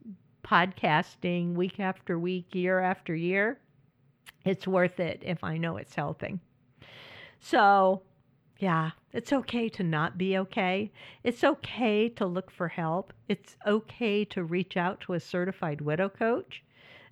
podcasting 0.42 1.54
week 1.54 1.82
after 1.82 2.18
week, 2.18 2.56
year 2.56 2.80
after 2.80 3.14
year. 3.14 3.60
It's 4.46 4.66
worth 4.66 5.02
it 5.02 5.22
if 5.26 5.44
I 5.44 5.58
know 5.58 5.76
it's 5.76 5.96
helping. 5.96 6.40
So, 7.42 8.04
yeah, 8.60 8.92
it's 9.12 9.34
okay 9.34 9.68
to 9.70 9.84
not 9.84 10.18
be 10.18 10.38
okay. 10.38 10.92
It's 11.24 11.44
okay 11.44 12.10
to 12.10 12.26
look 12.26 12.52
for 12.52 12.68
help. 12.68 13.14
It's 13.28 13.58
okay 13.66 14.26
to 14.26 14.44
reach 14.44 14.78
out 14.78 15.02
to 15.02 15.14
a 15.14 15.20
certified 15.20 15.82
widow 15.82 16.10
coach. 16.10 16.64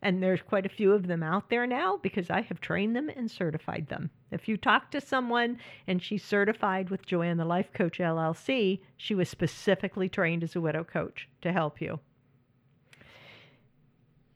And 0.03 0.21
there's 0.21 0.41
quite 0.41 0.65
a 0.65 0.69
few 0.69 0.93
of 0.93 1.07
them 1.07 1.21
out 1.21 1.49
there 1.49 1.67
now 1.67 1.99
because 2.01 2.29
I 2.29 2.41
have 2.41 2.59
trained 2.59 2.95
them 2.95 3.09
and 3.09 3.29
certified 3.29 3.87
them. 3.87 4.09
If 4.31 4.47
you 4.47 4.57
talk 4.57 4.89
to 4.91 5.01
someone 5.01 5.59
and 5.85 6.01
she's 6.01 6.23
certified 6.23 6.89
with 6.89 7.05
Joanne 7.05 7.37
the 7.37 7.45
Life 7.45 7.71
Coach 7.73 7.99
LLC, 7.99 8.79
she 8.97 9.13
was 9.13 9.29
specifically 9.29 10.09
trained 10.09 10.43
as 10.43 10.55
a 10.55 10.61
widow 10.61 10.83
coach 10.83 11.27
to 11.41 11.51
help 11.51 11.81
you. 11.81 11.99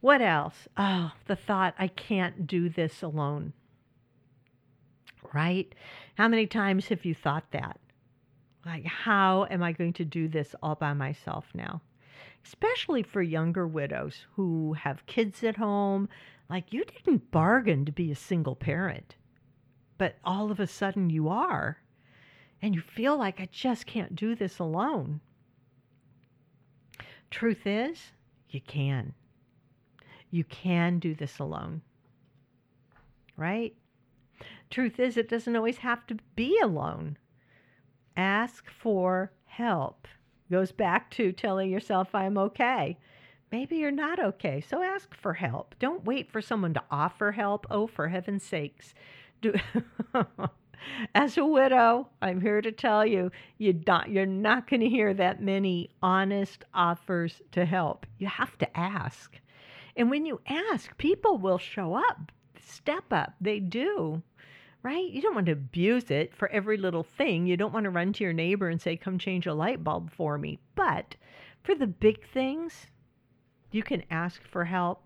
What 0.01 0.21
else? 0.21 0.67
Oh, 0.77 1.13
the 1.25 1.35
thought 1.35 1.73
I 1.79 1.87
can't 1.87 2.45
do 2.45 2.69
this 2.69 3.01
alone 3.01 3.53
right? 5.33 5.73
How 6.15 6.27
many 6.27 6.47
times 6.47 6.87
have 6.87 7.05
you 7.05 7.13
thought 7.13 7.51
that? 7.51 7.79
Like, 8.65 8.85
how 8.85 9.45
am 9.49 9.61
I 9.61 9.71
going 9.71 9.93
to 9.93 10.05
do 10.05 10.27
this 10.27 10.55
all 10.63 10.75
by 10.75 10.93
myself 10.93 11.45
now? 11.53 11.81
Especially 12.43 13.03
for 13.03 13.21
younger 13.21 13.67
widows 13.67 14.25
who 14.35 14.73
have 14.73 15.05
kids 15.05 15.43
at 15.43 15.57
home. 15.57 16.09
Like, 16.49 16.73
you 16.73 16.83
didn't 16.83 17.31
bargain 17.31 17.85
to 17.85 17.91
be 17.91 18.11
a 18.11 18.15
single 18.15 18.55
parent, 18.55 19.15
but 19.97 20.15
all 20.23 20.51
of 20.51 20.59
a 20.59 20.67
sudden 20.67 21.09
you 21.09 21.29
are. 21.29 21.77
And 22.61 22.73
you 22.73 22.81
feel 22.81 23.17
like, 23.17 23.39
I 23.39 23.47
just 23.51 23.85
can't 23.85 24.15
do 24.15 24.35
this 24.35 24.59
alone. 24.59 25.21
Truth 27.29 27.65
is, 27.67 27.99
you 28.49 28.61
can. 28.61 29.13
You 30.31 30.43
can 30.43 30.99
do 30.99 31.13
this 31.13 31.39
alone. 31.39 31.81
Right? 33.37 33.75
Truth 34.69 34.99
is, 34.99 35.17
it 35.17 35.29
doesn't 35.29 35.55
always 35.55 35.77
have 35.77 36.05
to 36.07 36.17
be 36.35 36.59
alone. 36.61 37.17
Ask 38.17 38.69
for 38.69 39.31
help. 39.45 40.07
Goes 40.51 40.71
back 40.71 41.11
to 41.11 41.31
telling 41.31 41.69
yourself, 41.69 42.13
I'm 42.13 42.37
okay. 42.37 42.97
Maybe 43.51 43.77
you're 43.77 43.91
not 43.91 44.19
okay, 44.19 44.61
so 44.61 44.81
ask 44.81 45.13
for 45.15 45.33
help. 45.33 45.75
Don't 45.79 46.05
wait 46.05 46.31
for 46.31 46.41
someone 46.41 46.73
to 46.73 46.83
offer 46.91 47.31
help. 47.31 47.65
Oh, 47.69 47.87
for 47.87 48.09
heaven's 48.09 48.43
sakes. 48.43 48.93
Do 49.41 49.53
As 51.15 51.37
a 51.37 51.45
widow, 51.45 52.09
I'm 52.21 52.41
here 52.41 52.61
to 52.61 52.71
tell 52.71 53.05
you, 53.05 53.31
you 53.57 53.73
don't, 53.73 54.09
you're 54.09 54.25
not 54.25 54.69
going 54.69 54.81
to 54.81 54.89
hear 54.89 55.13
that 55.13 55.41
many 55.41 55.89
honest 56.01 56.63
offers 56.73 57.41
to 57.53 57.65
help. 57.65 58.05
You 58.17 58.27
have 58.27 58.57
to 58.59 58.77
ask. 58.77 59.39
And 59.95 60.09
when 60.09 60.25
you 60.25 60.41
ask, 60.47 60.95
people 60.97 61.37
will 61.37 61.57
show 61.57 61.95
up, 61.95 62.31
step 62.61 63.05
up. 63.11 63.33
They 63.39 63.59
do 63.59 64.21
right? 64.85 65.09
You 65.09 65.19
don't 65.19 65.33
want 65.33 65.47
to 65.47 65.53
abuse 65.53 66.11
it 66.11 66.35
for 66.35 66.47
every 66.49 66.77
little 66.77 67.01
thing. 67.01 67.47
You 67.47 67.57
don't 67.57 67.73
want 67.73 67.85
to 67.85 67.89
run 67.89 68.13
to 68.13 68.23
your 68.23 68.33
neighbor 68.33 68.69
and 68.69 68.79
say, 68.79 68.95
come 68.95 69.17
change 69.17 69.47
a 69.47 69.53
light 69.55 69.83
bulb 69.83 70.11
for 70.11 70.37
me. 70.37 70.59
But 70.75 71.15
for 71.63 71.73
the 71.73 71.87
big 71.87 72.23
things, 72.29 72.85
you 73.71 73.81
can 73.81 74.03
ask 74.11 74.43
for 74.43 74.63
help. 74.63 75.01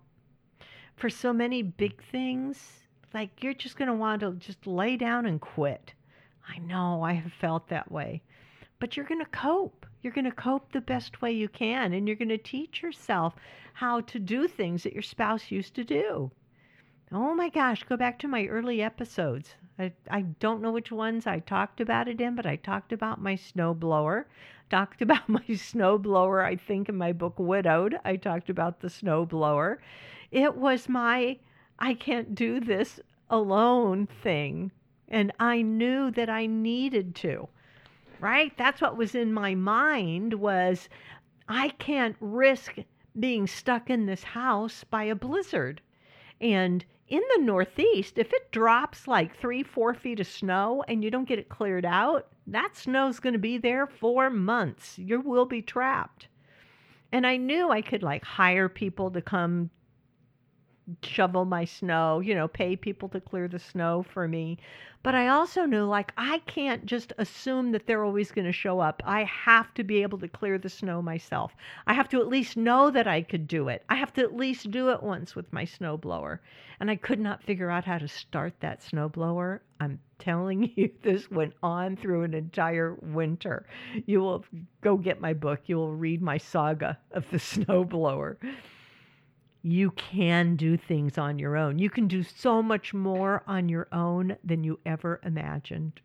For 0.96 1.08
so 1.08 1.32
many 1.32 1.62
big 1.62 2.02
things, 2.12 2.80
like 3.14 3.42
you're 3.42 3.54
just 3.54 3.78
going 3.78 3.88
to 3.88 3.94
want 3.94 4.20
to 4.20 4.34
just 4.34 4.66
lay 4.66 4.98
down 4.98 5.24
and 5.24 5.40
quit. 5.40 5.94
I 6.46 6.58
know 6.58 7.02
I 7.02 7.14
have 7.14 7.32
felt 7.32 7.66
that 7.68 7.90
way. 7.90 8.20
But 8.80 8.98
you're 8.98 9.06
going 9.06 9.24
to 9.24 9.30
cope. 9.30 9.86
You're 10.02 10.12
going 10.12 10.26
to 10.26 10.30
cope 10.30 10.72
the 10.72 10.82
best 10.82 11.22
way 11.22 11.32
you 11.32 11.48
can, 11.48 11.94
and 11.94 12.06
you're 12.06 12.16
going 12.16 12.28
to 12.28 12.36
teach 12.36 12.82
yourself 12.82 13.34
how 13.72 14.02
to 14.02 14.18
do 14.18 14.46
things 14.46 14.82
that 14.82 14.92
your 14.92 15.02
spouse 15.02 15.50
used 15.50 15.74
to 15.76 15.84
do. 15.84 16.30
Oh 17.12 17.34
my 17.34 17.48
gosh, 17.48 17.82
go 17.82 17.96
back 17.96 18.18
to 18.20 18.28
my 18.28 18.46
early 18.46 18.82
episodes. 18.82 19.54
I, 19.80 19.92
I 20.10 20.20
don't 20.20 20.60
know 20.60 20.72
which 20.72 20.92
ones 20.92 21.26
I 21.26 21.38
talked 21.38 21.80
about 21.80 22.06
it 22.06 22.20
in, 22.20 22.34
but 22.34 22.44
I 22.44 22.56
talked 22.56 22.92
about 22.92 23.22
my 23.22 23.34
snow 23.34 23.72
blower. 23.72 24.26
Talked 24.68 25.00
about 25.06 25.26
my 25.26 25.54
snow 25.54 25.96
blower, 25.96 26.44
I 26.44 26.56
think, 26.56 26.90
in 26.90 26.96
my 26.96 27.12
book 27.12 27.38
Widowed. 27.38 27.98
I 28.04 28.16
talked 28.16 28.50
about 28.50 28.80
the 28.80 28.90
snow 28.90 29.24
blower. 29.24 29.80
It 30.30 30.54
was 30.54 30.86
my 30.86 31.38
I 31.78 31.94
can't 31.94 32.34
do 32.34 32.60
this 32.60 33.00
alone 33.30 34.06
thing. 34.06 34.70
And 35.08 35.32
I 35.40 35.62
knew 35.62 36.10
that 36.10 36.28
I 36.28 36.44
needed 36.44 37.14
to. 37.16 37.48
Right? 38.20 38.54
That's 38.58 38.82
what 38.82 38.98
was 38.98 39.14
in 39.14 39.32
my 39.32 39.54
mind 39.54 40.34
was 40.34 40.90
I 41.48 41.70
can't 41.70 42.16
risk 42.20 42.76
being 43.18 43.46
stuck 43.46 43.88
in 43.88 44.04
this 44.04 44.22
house 44.22 44.84
by 44.84 45.04
a 45.04 45.14
blizzard. 45.14 45.80
And 46.40 46.84
in 47.08 47.22
the 47.36 47.42
Northeast, 47.42 48.18
if 48.18 48.32
it 48.32 48.52
drops 48.52 49.08
like 49.08 49.36
three, 49.36 49.62
four 49.62 49.94
feet 49.94 50.20
of 50.20 50.26
snow 50.26 50.84
and 50.88 51.02
you 51.04 51.10
don't 51.10 51.28
get 51.28 51.38
it 51.38 51.48
cleared 51.48 51.84
out, 51.84 52.28
that 52.46 52.76
snow's 52.76 53.20
going 53.20 53.32
to 53.32 53.38
be 53.38 53.58
there 53.58 53.86
for 53.86 54.30
months. 54.30 54.98
You 54.98 55.20
will 55.20 55.46
be 55.46 55.60
trapped. 55.60 56.28
And 57.12 57.26
I 57.26 57.36
knew 57.36 57.70
I 57.70 57.82
could 57.82 58.02
like 58.02 58.24
hire 58.24 58.68
people 58.68 59.10
to 59.10 59.20
come 59.20 59.70
shovel 61.02 61.44
my 61.44 61.64
snow, 61.64 62.20
you 62.20 62.34
know, 62.34 62.48
pay 62.48 62.76
people 62.76 63.08
to 63.08 63.20
clear 63.20 63.48
the 63.48 63.58
snow 63.58 64.02
for 64.02 64.26
me. 64.28 64.58
But 65.02 65.14
I 65.14 65.28
also 65.28 65.64
knew 65.64 65.84
like 65.84 66.12
I 66.16 66.40
can't 66.40 66.84
just 66.84 67.12
assume 67.16 67.72
that 67.72 67.86
they're 67.86 68.04
always 68.04 68.30
going 68.30 68.46
to 68.46 68.52
show 68.52 68.80
up. 68.80 69.02
I 69.06 69.24
have 69.24 69.72
to 69.74 69.84
be 69.84 70.02
able 70.02 70.18
to 70.18 70.28
clear 70.28 70.58
the 70.58 70.68
snow 70.68 71.00
myself. 71.00 71.56
I 71.86 71.94
have 71.94 72.08
to 72.10 72.20
at 72.20 72.28
least 72.28 72.56
know 72.56 72.90
that 72.90 73.06
I 73.06 73.22
could 73.22 73.48
do 73.48 73.68
it. 73.68 73.82
I 73.88 73.94
have 73.94 74.12
to 74.14 74.20
at 74.22 74.36
least 74.36 74.70
do 74.70 74.90
it 74.90 75.02
once 75.02 75.34
with 75.34 75.50
my 75.52 75.64
snowblower. 75.64 76.40
And 76.80 76.90
I 76.90 76.96
could 76.96 77.20
not 77.20 77.42
figure 77.42 77.70
out 77.70 77.84
how 77.84 77.96
to 77.96 78.08
start 78.08 78.52
that 78.60 78.82
snowblower. 78.82 79.60
I'm 79.80 80.00
telling 80.18 80.70
you, 80.76 80.90
this 81.02 81.30
went 81.30 81.54
on 81.62 81.96
through 81.96 82.24
an 82.24 82.34
entire 82.34 82.94
winter. 83.00 83.66
You 84.04 84.20
will 84.20 84.44
go 84.82 84.96
get 84.98 85.20
my 85.20 85.32
book, 85.32 85.60
you 85.66 85.76
will 85.76 85.94
read 85.94 86.20
my 86.20 86.36
saga 86.36 86.98
of 87.12 87.24
the 87.30 87.38
snowblower 87.38 88.36
you 89.62 89.90
can 89.92 90.56
do 90.56 90.76
things 90.76 91.18
on 91.18 91.38
your 91.38 91.56
own. 91.56 91.78
You 91.78 91.90
can 91.90 92.08
do 92.08 92.22
so 92.22 92.62
much 92.62 92.94
more 92.94 93.42
on 93.46 93.68
your 93.68 93.88
own 93.92 94.36
than 94.42 94.64
you 94.64 94.78
ever 94.86 95.20
imagined. 95.22 96.00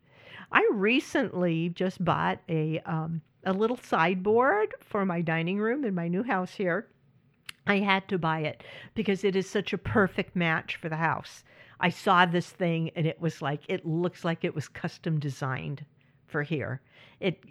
I 0.51 0.67
recently 0.73 1.69
just 1.69 2.03
bought 2.03 2.39
a 2.49 2.79
um, 2.79 3.21
a 3.45 3.53
little 3.53 3.77
sideboard 3.77 4.73
for 4.81 5.05
my 5.05 5.21
dining 5.21 5.59
room 5.59 5.85
in 5.85 5.95
my 5.95 6.07
new 6.07 6.23
house 6.23 6.55
here. 6.55 6.87
I 7.67 7.79
had 7.79 8.07
to 8.09 8.17
buy 8.17 8.39
it 8.39 8.63
because 8.93 9.23
it 9.23 9.35
is 9.35 9.49
such 9.49 9.73
a 9.73 9.77
perfect 9.77 10.35
match 10.35 10.75
for 10.75 10.89
the 10.89 10.97
house. 10.97 11.43
I 11.79 11.89
saw 11.89 12.25
this 12.25 12.49
thing 12.49 12.91
and 12.95 13.05
it 13.05 13.19
was 13.19 13.41
like 13.41 13.61
it 13.67 13.85
looks 13.85 14.23
like 14.23 14.43
it 14.43 14.55
was 14.55 14.67
custom 14.67 15.19
designed 15.19 15.85
for 16.27 16.43
here. 16.43 16.81
It 17.19 17.43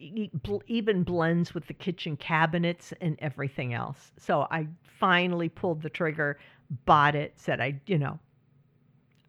even 0.67 1.03
blends 1.03 1.55
with 1.55 1.67
the 1.67 1.75
kitchen 1.75 2.17
cabinets 2.17 2.93
and 3.01 3.17
everything 3.21 3.73
else. 3.73 4.13
So 4.19 4.47
I 4.51 4.69
finally 4.83 5.49
pulled 5.49 5.83
the 5.83 5.91
trigger, 5.91 6.39
bought 6.85 7.15
it, 7.15 7.33
said 7.37 7.61
I, 7.61 7.81
you 7.87 7.99
know, 7.99 8.19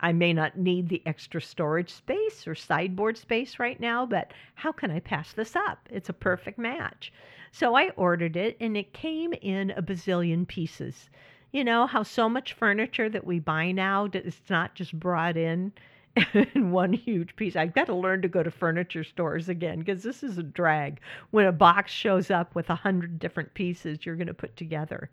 I 0.01 0.11
may 0.11 0.33
not 0.33 0.57
need 0.57 0.89
the 0.89 1.01
extra 1.05 1.41
storage 1.41 1.89
space 1.89 2.47
or 2.47 2.53
sideboard 2.53 3.17
space 3.17 3.59
right 3.59 3.79
now, 3.79 4.05
but 4.05 4.33
how 4.55 4.71
can 4.73 4.91
I 4.91 4.99
pass 4.99 5.31
this 5.31 5.55
up? 5.55 5.87
It's 5.89 6.09
a 6.09 6.13
perfect 6.13 6.59
match. 6.59 7.13
So 7.51 7.75
I 7.75 7.89
ordered 7.91 8.35
it 8.35 8.57
and 8.59 8.75
it 8.75 8.91
came 8.91 9.33
in 9.33 9.71
a 9.71 9.81
bazillion 9.81 10.45
pieces. 10.45 11.09
You 11.53 11.63
know 11.63 11.87
how 11.87 12.03
so 12.03 12.27
much 12.27 12.51
furniture 12.51 13.07
that 13.09 13.25
we 13.25 13.39
buy 13.39 13.71
now, 13.71 14.09
it's 14.13 14.49
not 14.49 14.75
just 14.75 14.99
brought 14.99 15.37
in 15.37 15.71
in 16.33 16.71
one 16.71 16.93
huge 16.93 17.35
piece. 17.35 17.55
I've 17.55 17.75
got 17.75 17.87
to 17.87 17.95
learn 17.95 18.21
to 18.21 18.27
go 18.27 18.41
to 18.41 18.51
furniture 18.51 19.03
stores 19.03 19.49
again 19.49 19.79
because 19.79 20.03
this 20.03 20.23
is 20.23 20.37
a 20.37 20.43
drag. 20.43 20.99
When 21.31 21.45
a 21.45 21.51
box 21.51 21.91
shows 21.91 22.31
up 22.31 22.55
with 22.55 22.69
a 22.69 22.75
hundred 22.75 23.19
different 23.19 23.53
pieces 23.53 24.05
you're 24.05 24.15
going 24.15 24.27
to 24.27 24.33
put 24.33 24.55
together. 24.55 25.09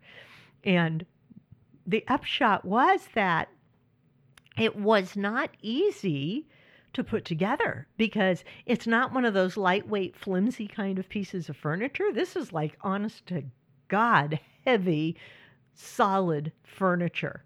And 0.63 1.05
the 1.85 2.05
upshot 2.07 2.63
was 2.63 3.07
that 3.15 3.49
it 4.57 4.75
was 4.75 5.15
not 5.15 5.49
easy 5.61 6.47
to 6.93 7.03
put 7.03 7.25
together 7.25 7.87
because 7.97 8.43
it's 8.65 8.87
not 8.87 9.13
one 9.13 9.25
of 9.25 9.33
those 9.33 9.57
lightweight, 9.57 10.15
flimsy 10.15 10.67
kind 10.67 10.99
of 10.99 11.09
pieces 11.09 11.49
of 11.49 11.57
furniture. 11.57 12.11
This 12.13 12.35
is 12.35 12.53
like, 12.53 12.77
honest 12.81 13.25
to 13.27 13.43
God, 13.87 14.39
heavy, 14.65 15.17
solid 15.73 16.51
furniture. 16.63 17.43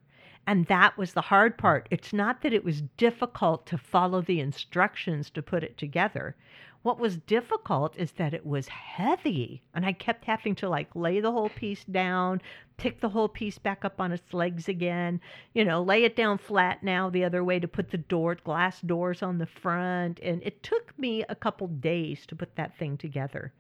And 0.48 0.66
that 0.68 0.98
was 0.98 1.12
the 1.12 1.20
hard 1.20 1.58
part. 1.58 1.90
It's 1.92 2.14
not 2.14 2.42
that 2.42 2.54
it 2.54 2.64
was 2.64 2.82
difficult 2.96 3.66
to 3.66 3.78
follow 3.78 4.22
the 4.22 4.40
instructions 4.40 5.30
to 5.32 5.42
put 5.42 5.62
it 5.62 5.78
together. 5.78 6.38
What 6.84 7.00
was 7.00 7.18
difficult 7.18 7.98
is 7.98 8.14
that 8.14 8.34
it 8.34 8.46
was 8.46 8.70
heavy. 8.70 9.62
And 9.74 9.86
I 9.86 9.92
kept 9.92 10.24
having 10.24 10.56
to 10.56 10.70
like 10.70 10.96
lay 10.96 11.20
the 11.20 11.34
whole 11.34 11.50
piece 11.50 11.84
down, 11.84 12.42
pick 12.78 13.02
the 13.02 13.10
whole 13.10 13.28
piece 13.28 13.58
back 13.58 13.84
up 13.84 14.00
on 14.00 14.14
its 14.14 14.34
legs 14.34 14.70
again, 14.70 15.20
you 15.54 15.66
know, 15.66 15.84
lay 15.84 16.06
it 16.06 16.16
down 16.16 16.38
flat 16.38 16.82
now 16.82 17.10
the 17.10 17.26
other 17.26 17.44
way 17.44 17.60
to 17.60 17.68
put 17.68 17.90
the 17.90 17.98
door, 17.98 18.36
glass 18.36 18.80
doors 18.80 19.22
on 19.22 19.40
the 19.40 19.46
front. 19.46 20.18
And 20.24 20.42
it 20.44 20.64
took 20.64 20.98
me 20.98 21.26
a 21.28 21.36
couple 21.36 21.68
days 21.68 22.26
to 22.28 22.38
put 22.38 22.56
that 22.56 22.78
thing 22.78 22.96
together. 22.96 23.52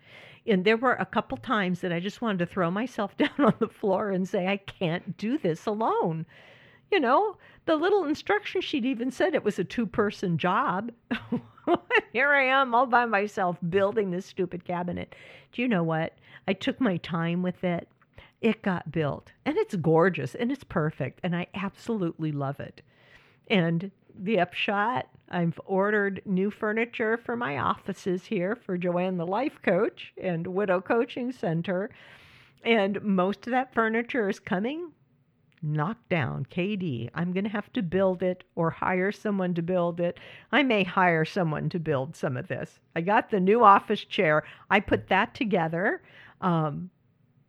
And 0.45 0.63
there 0.63 0.77
were 0.77 0.93
a 0.93 1.05
couple 1.05 1.35
times 1.35 1.81
that 1.81 1.91
I 1.91 1.99
just 1.99 2.21
wanted 2.21 2.39
to 2.39 2.45
throw 2.45 2.71
myself 2.71 3.17
down 3.17 3.39
on 3.39 3.55
the 3.59 3.67
floor 3.67 4.11
and 4.11 4.25
say, 4.25 4.47
I 4.47 4.55
can't 4.55 5.17
do 5.17 5.37
this 5.37 5.65
alone 5.65 6.25
you 6.91 6.99
know, 6.99 7.37
the 7.65 7.75
little 7.75 8.05
instruction 8.05 8.61
sheet 8.61 8.85
even 8.85 9.11
said 9.11 9.33
it 9.33 9.43
was 9.43 9.59
a 9.59 9.63
two 9.63 9.85
person 9.85 10.37
job. 10.37 10.91
Here 12.13 12.33
I 12.33 12.43
am 12.43 12.73
all 12.73 12.85
by 12.85 13.05
myself 13.05 13.57
building 13.69 14.11
this 14.11 14.25
stupid 14.25 14.63
cabinet. 14.63 15.13
Do 15.51 15.61
you 15.61 15.67
know 15.67 15.83
what? 15.83 16.17
I 16.47 16.53
took 16.53 16.79
my 16.79 16.97
time 16.97 17.43
with 17.43 17.63
it. 17.63 17.89
It 18.39 18.61
got 18.61 18.91
built 18.91 19.31
and 19.45 19.57
it's 19.57 19.75
gorgeous 19.75 20.35
and 20.35 20.51
it's 20.51 20.63
perfect 20.63 21.19
and 21.23 21.35
I 21.35 21.47
absolutely 21.53 22.31
love 22.31 22.59
it. 22.59 22.81
And 23.49 23.91
the 24.17 24.39
upshot, 24.39 25.07
I've 25.29 25.59
ordered 25.65 26.21
new 26.25 26.51
furniture 26.51 27.17
for 27.17 27.35
my 27.35 27.57
offices 27.57 28.25
here 28.25 28.55
for 28.55 28.77
Joanne 28.77 29.17
the 29.17 29.25
Life 29.25 29.59
Coach 29.61 30.13
and 30.21 30.47
Widow 30.47 30.81
Coaching 30.81 31.31
Center. 31.31 31.89
And 32.63 33.01
most 33.01 33.45
of 33.47 33.51
that 33.51 33.73
furniture 33.73 34.29
is 34.29 34.39
coming 34.39 34.91
knocked 35.61 36.09
down 36.09 36.45
KD. 36.45 37.09
I'm 37.13 37.33
going 37.33 37.43
to 37.43 37.49
have 37.49 37.71
to 37.73 37.81
build 37.81 38.23
it 38.23 38.43
or 38.55 38.69
hire 38.69 39.11
someone 39.11 39.53
to 39.55 39.61
build 39.61 39.99
it. 39.99 40.19
I 40.51 40.63
may 40.63 40.83
hire 40.83 41.25
someone 41.25 41.69
to 41.69 41.79
build 41.79 42.15
some 42.15 42.37
of 42.37 42.47
this. 42.47 42.79
I 42.95 43.01
got 43.01 43.29
the 43.29 43.39
new 43.39 43.63
office 43.63 44.03
chair. 44.03 44.43
I 44.69 44.79
put 44.79 45.07
that 45.09 45.33
together. 45.33 46.01
Um, 46.41 46.89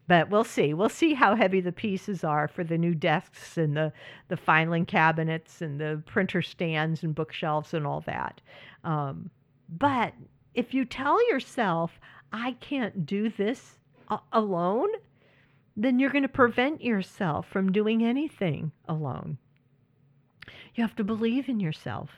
but 0.08 0.30
we'll 0.30 0.44
see. 0.44 0.72
We'll 0.72 0.88
see 0.88 1.12
how 1.12 1.36
heavy 1.36 1.60
the 1.60 1.70
pieces 1.70 2.24
are 2.24 2.48
for 2.48 2.64
the 2.64 2.78
new 2.78 2.94
desks 2.94 3.58
and 3.58 3.76
the, 3.76 3.92
the 4.28 4.38
filing 4.38 4.86
cabinets 4.86 5.60
and 5.60 5.78
the 5.78 6.02
printer 6.06 6.40
stands 6.40 7.02
and 7.02 7.14
bookshelves 7.14 7.74
and 7.74 7.86
all 7.86 8.00
that. 8.06 8.40
Um, 8.84 9.30
but 9.68 10.14
if 10.54 10.72
you 10.72 10.86
tell 10.86 11.28
yourself, 11.28 12.00
I 12.32 12.52
can't 12.52 13.04
do 13.04 13.28
this 13.28 13.78
alone, 14.32 14.88
then 15.78 15.98
you're 15.98 16.10
going 16.10 16.22
to 16.22 16.28
prevent 16.28 16.82
yourself 16.82 17.46
from 17.48 17.70
doing 17.70 18.04
anything 18.04 18.72
alone. 18.88 19.38
You 20.74 20.82
have 20.82 20.96
to 20.96 21.04
believe 21.04 21.48
in 21.48 21.60
yourself. 21.60 22.10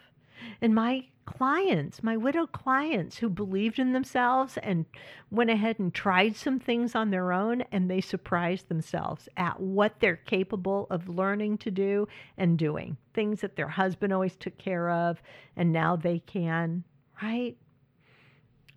And 0.62 0.74
my 0.74 1.04
clients, 1.26 2.02
my 2.02 2.16
widow 2.16 2.46
clients 2.46 3.18
who 3.18 3.28
believed 3.28 3.78
in 3.78 3.92
themselves 3.92 4.56
and 4.62 4.86
went 5.30 5.50
ahead 5.50 5.78
and 5.78 5.92
tried 5.92 6.34
some 6.36 6.58
things 6.58 6.94
on 6.94 7.10
their 7.10 7.32
own, 7.32 7.62
and 7.70 7.90
they 7.90 8.00
surprised 8.00 8.68
themselves 8.68 9.28
at 9.36 9.60
what 9.60 10.00
they're 10.00 10.16
capable 10.16 10.86
of 10.88 11.10
learning 11.10 11.58
to 11.58 11.70
do 11.70 12.08
and 12.38 12.58
doing. 12.58 12.96
Things 13.12 13.42
that 13.42 13.56
their 13.56 13.68
husband 13.68 14.12
always 14.12 14.36
took 14.36 14.56
care 14.56 14.90
of, 14.90 15.22
and 15.56 15.70
now 15.70 15.96
they 15.96 16.20
can, 16.20 16.84
right? 17.22 17.56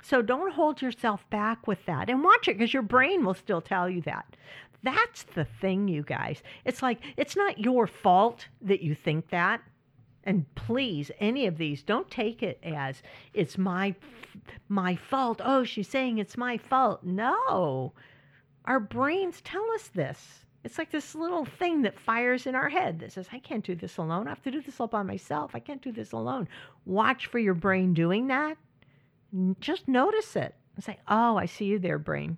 So 0.03 0.21
don't 0.21 0.53
hold 0.53 0.81
yourself 0.81 1.27
back 1.29 1.65
with 1.65 1.85
that 1.85 2.09
and 2.09 2.23
watch 2.23 2.49
it 2.49 2.57
because 2.57 2.73
your 2.73 2.83
brain 2.83 3.23
will 3.23 3.33
still 3.33 3.61
tell 3.61 3.89
you 3.89 4.01
that. 4.01 4.35
That's 4.83 5.23
the 5.23 5.45
thing, 5.45 5.87
you 5.87 6.03
guys. 6.03 6.43
It's 6.65 6.81
like, 6.81 6.99
it's 7.17 7.35
not 7.35 7.59
your 7.59 7.87
fault 7.87 8.47
that 8.61 8.81
you 8.81 8.93
think 8.95 9.29
that. 9.29 9.61
And 10.25 10.45
please, 10.55 11.11
any 11.19 11.47
of 11.47 11.57
these, 11.57 11.83
don't 11.83 12.09
take 12.09 12.43
it 12.43 12.59
as 12.63 13.01
it's 13.33 13.57
my 13.57 13.95
my 14.69 14.95
fault. 14.95 15.41
Oh, 15.43 15.63
she's 15.63 15.87
saying 15.87 16.17
it's 16.17 16.37
my 16.37 16.57
fault. 16.57 17.03
No. 17.03 17.93
Our 18.65 18.79
brains 18.79 19.41
tell 19.41 19.69
us 19.71 19.89
this. 19.89 20.45
It's 20.63 20.77
like 20.77 20.91
this 20.91 21.13
little 21.13 21.43
thing 21.43 21.81
that 21.81 21.99
fires 21.99 22.47
in 22.47 22.55
our 22.55 22.69
head 22.69 22.99
that 22.99 23.11
says, 23.11 23.27
I 23.33 23.39
can't 23.39 23.65
do 23.65 23.75
this 23.75 23.97
alone. 23.97 24.27
I 24.27 24.31
have 24.31 24.41
to 24.43 24.51
do 24.51 24.61
this 24.61 24.79
all 24.79 24.87
by 24.87 25.03
myself. 25.03 25.51
I 25.53 25.59
can't 25.59 25.81
do 25.81 25.91
this 25.91 26.13
alone. 26.13 26.47
Watch 26.85 27.27
for 27.27 27.37
your 27.39 27.53
brain 27.53 27.93
doing 27.93 28.27
that. 28.27 28.57
Just 29.59 29.89
notice 29.89 30.37
it 30.37 30.55
and 30.75 30.83
say, 30.83 30.99
Oh, 31.07 31.35
I 31.35 31.47
see 31.47 31.65
you 31.65 31.79
there, 31.79 31.99
brain. 31.99 32.37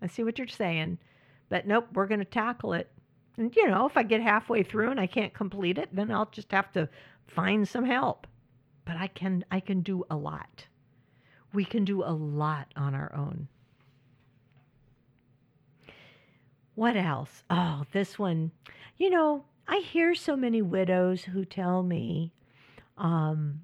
I 0.00 0.06
see 0.06 0.22
what 0.22 0.38
you're 0.38 0.46
saying. 0.46 0.98
But 1.48 1.66
nope, 1.66 1.88
we're 1.92 2.06
going 2.06 2.20
to 2.20 2.24
tackle 2.24 2.72
it. 2.72 2.90
And, 3.36 3.54
you 3.56 3.68
know, 3.68 3.86
if 3.86 3.96
I 3.96 4.02
get 4.02 4.22
halfway 4.22 4.62
through 4.62 4.90
and 4.90 5.00
I 5.00 5.06
can't 5.06 5.34
complete 5.34 5.78
it, 5.78 5.88
then 5.92 6.10
I'll 6.10 6.30
just 6.30 6.52
have 6.52 6.72
to 6.72 6.88
find 7.26 7.68
some 7.68 7.84
help. 7.84 8.26
But 8.84 8.96
I 8.96 9.08
can, 9.08 9.44
I 9.50 9.60
can 9.60 9.80
do 9.80 10.04
a 10.10 10.16
lot. 10.16 10.66
We 11.52 11.64
can 11.64 11.84
do 11.84 12.02
a 12.02 12.12
lot 12.12 12.68
on 12.76 12.94
our 12.94 13.14
own. 13.14 13.48
What 16.74 16.96
else? 16.96 17.44
Oh, 17.50 17.84
this 17.92 18.18
one. 18.18 18.50
You 18.98 19.10
know, 19.10 19.44
I 19.66 19.78
hear 19.78 20.14
so 20.14 20.36
many 20.36 20.60
widows 20.62 21.24
who 21.24 21.44
tell 21.44 21.82
me, 21.82 22.32
um, 22.98 23.62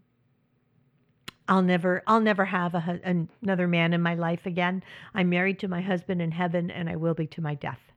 I'll 1.51 1.61
never 1.63 2.03
I'll 2.07 2.21
never 2.23 2.47
have 2.47 2.75
a, 2.75 3.27
another 3.43 3.69
man 3.69 3.93
in 3.93 4.01
my 4.01 4.15
life 4.15 4.47
again. 4.47 4.83
I'm 5.15 5.29
married 5.29 5.59
to 5.61 5.69
my 5.69 5.83
husband 5.83 6.23
in 6.23 6.33
heaven 6.33 6.71
and 6.71 6.89
I 6.89 6.97
will 6.97 7.15
be 7.15 7.27
to 7.29 7.43
my 7.43 7.55
death. 7.57 7.93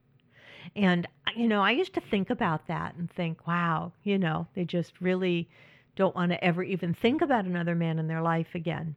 And 0.75 1.07
you 1.35 1.47
know, 1.47 1.61
I 1.63 1.71
used 1.71 1.93
to 1.95 2.01
think 2.01 2.29
about 2.29 2.67
that 2.67 2.95
and 2.95 3.09
think, 3.11 3.47
wow, 3.47 3.93
you 4.03 4.19
know, 4.19 4.47
they 4.55 4.65
just 4.65 5.01
really 5.01 5.49
don't 5.95 6.15
want 6.15 6.31
to 6.33 6.43
ever 6.43 6.63
even 6.63 6.93
think 6.93 7.21
about 7.21 7.45
another 7.45 7.75
man 7.75 7.99
in 7.99 8.07
their 8.07 8.21
life 8.21 8.55
again. 8.55 8.95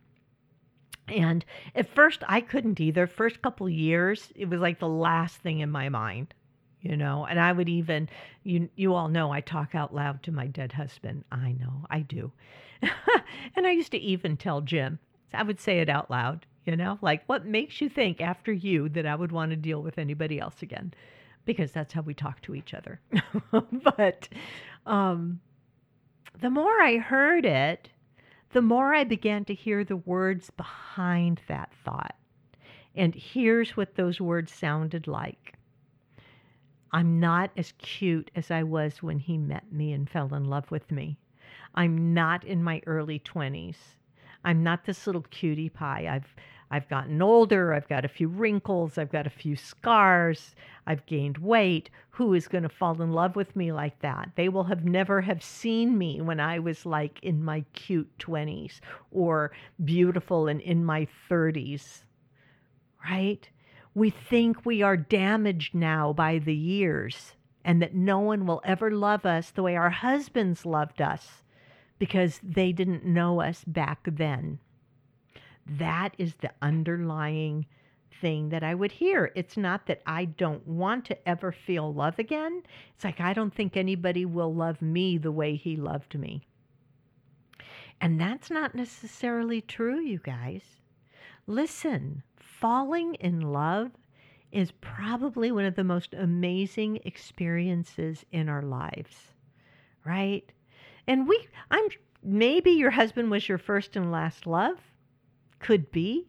And 1.08 1.44
at 1.74 1.88
first 1.94 2.22
I 2.28 2.40
couldn't 2.40 2.80
either. 2.80 3.06
First 3.08 3.42
couple 3.42 3.68
years, 3.68 4.32
it 4.36 4.48
was 4.48 4.60
like 4.60 4.78
the 4.80 4.88
last 4.88 5.38
thing 5.38 5.60
in 5.60 5.70
my 5.70 5.88
mind. 5.88 6.34
you 6.80 6.96
know. 6.96 7.26
And 7.26 7.40
I 7.40 7.52
would 7.52 7.68
even 7.68 8.08
you 8.44 8.70
you 8.76 8.94
all 8.94 9.08
know 9.08 9.32
I 9.32 9.40
talk 9.42 9.74
out 9.74 9.94
loud 9.94 10.22
to 10.24 10.32
my 10.32 10.46
dead 10.48 10.72
husband. 10.72 11.24
I 11.32 11.52
know, 11.52 11.86
I 11.90 12.00
do. 12.00 12.32
and 13.56 13.66
I 13.66 13.70
used 13.70 13.92
to 13.92 13.98
even 13.98 14.36
tell 14.36 14.60
Jim. 14.60 14.98
I 15.34 15.42
would 15.42 15.60
say 15.60 15.80
it 15.80 15.88
out 15.88 16.10
loud, 16.10 16.46
you 16.64 16.76
know, 16.76 16.98
like 17.02 17.22
what 17.26 17.46
makes 17.46 17.80
you 17.80 17.88
think 17.88 18.20
after 18.20 18.52
you 18.52 18.88
that 18.90 19.06
I 19.06 19.14
would 19.14 19.32
want 19.32 19.50
to 19.50 19.56
deal 19.56 19.82
with 19.82 19.98
anybody 19.98 20.40
else 20.40 20.62
again? 20.62 20.94
Because 21.44 21.72
that's 21.72 21.92
how 21.92 22.02
we 22.02 22.14
talk 22.14 22.40
to 22.42 22.54
each 22.54 22.74
other. 22.74 23.00
but 23.96 24.28
um 24.86 25.40
the 26.40 26.50
more 26.50 26.82
I 26.82 26.98
heard 26.98 27.46
it, 27.46 27.88
the 28.52 28.62
more 28.62 28.94
I 28.94 29.04
began 29.04 29.44
to 29.46 29.54
hear 29.54 29.84
the 29.84 29.96
words 29.96 30.50
behind 30.50 31.40
that 31.48 31.72
thought. 31.84 32.14
And 32.94 33.14
here's 33.14 33.76
what 33.76 33.94
those 33.94 34.20
words 34.20 34.52
sounded 34.52 35.06
like 35.06 35.54
I'm 36.92 37.20
not 37.20 37.50
as 37.56 37.72
cute 37.72 38.30
as 38.34 38.50
I 38.50 38.62
was 38.62 39.02
when 39.02 39.18
he 39.18 39.36
met 39.36 39.70
me 39.72 39.92
and 39.92 40.08
fell 40.08 40.32
in 40.34 40.44
love 40.44 40.70
with 40.70 40.90
me. 40.90 41.18
I'm 41.76 42.14
not 42.14 42.44
in 42.44 42.62
my 42.62 42.80
early 42.86 43.18
20s. 43.20 43.76
I'm 44.44 44.62
not 44.62 44.84
this 44.86 45.06
little 45.06 45.26
cutie 45.30 45.68
pie. 45.68 46.08
I've 46.10 46.34
I've 46.70 46.88
gotten 46.88 47.22
older, 47.22 47.72
I've 47.72 47.88
got 47.88 48.04
a 48.04 48.08
few 48.08 48.26
wrinkles, 48.26 48.98
I've 48.98 49.12
got 49.12 49.26
a 49.26 49.30
few 49.30 49.54
scars, 49.54 50.56
I've 50.86 51.06
gained 51.06 51.38
weight. 51.38 51.90
Who 52.10 52.34
is 52.34 52.48
going 52.48 52.64
to 52.64 52.68
fall 52.68 53.00
in 53.00 53.12
love 53.12 53.36
with 53.36 53.54
me 53.54 53.72
like 53.72 54.00
that? 54.00 54.30
They 54.34 54.48
will 54.48 54.64
have 54.64 54.84
never 54.84 55.20
have 55.20 55.44
seen 55.44 55.96
me 55.96 56.20
when 56.20 56.40
I 56.40 56.58
was 56.58 56.84
like 56.84 57.20
in 57.22 57.44
my 57.44 57.64
cute 57.72 58.18
20s 58.18 58.80
or 59.12 59.52
beautiful 59.84 60.48
and 60.48 60.60
in 60.60 60.84
my 60.84 61.06
30s. 61.30 62.02
Right? 63.08 63.48
We 63.94 64.10
think 64.10 64.66
we 64.66 64.82
are 64.82 64.96
damaged 64.96 65.72
now 65.72 66.12
by 66.12 66.38
the 66.38 66.54
years 66.54 67.34
and 67.64 67.80
that 67.80 67.94
no 67.94 68.18
one 68.18 68.44
will 68.44 68.60
ever 68.64 68.90
love 68.90 69.24
us 69.24 69.50
the 69.50 69.62
way 69.62 69.76
our 69.76 69.90
husbands 69.90 70.66
loved 70.66 71.00
us 71.00 71.44
because 71.98 72.40
they 72.42 72.72
didn't 72.72 73.04
know 73.04 73.40
us 73.40 73.64
back 73.66 74.00
then. 74.10 74.58
That 75.66 76.14
is 76.18 76.34
the 76.36 76.52
underlying 76.62 77.66
thing 78.20 78.48
that 78.50 78.62
I 78.62 78.74
would 78.74 78.92
hear. 78.92 79.32
It's 79.34 79.56
not 79.56 79.86
that 79.86 80.02
I 80.06 80.24
don't 80.24 80.66
want 80.66 81.04
to 81.06 81.28
ever 81.28 81.52
feel 81.52 81.92
love 81.92 82.18
again. 82.18 82.62
It's 82.94 83.04
like 83.04 83.20
I 83.20 83.32
don't 83.32 83.54
think 83.54 83.76
anybody 83.76 84.24
will 84.24 84.54
love 84.54 84.80
me 84.80 85.18
the 85.18 85.32
way 85.32 85.56
he 85.56 85.76
loved 85.76 86.18
me. 86.18 86.46
And 88.00 88.20
that's 88.20 88.50
not 88.50 88.74
necessarily 88.74 89.60
true, 89.60 90.00
you 90.00 90.18
guys. 90.18 90.62
Listen, 91.46 92.22
falling 92.36 93.14
in 93.14 93.40
love 93.40 93.90
is 94.52 94.72
probably 94.80 95.50
one 95.50 95.64
of 95.64 95.74
the 95.74 95.84
most 95.84 96.14
amazing 96.14 97.00
experiences 97.04 98.24
in 98.32 98.48
our 98.48 98.62
lives, 98.62 99.32
right? 100.04 100.50
And 101.06 101.28
we, 101.28 101.46
I'm 101.70 101.88
maybe 102.22 102.70
your 102.72 102.90
husband 102.90 103.30
was 103.30 103.48
your 103.48 103.58
first 103.58 103.96
and 103.96 104.10
last 104.10 104.46
love. 104.46 104.78
Could 105.58 105.90
be. 105.90 106.26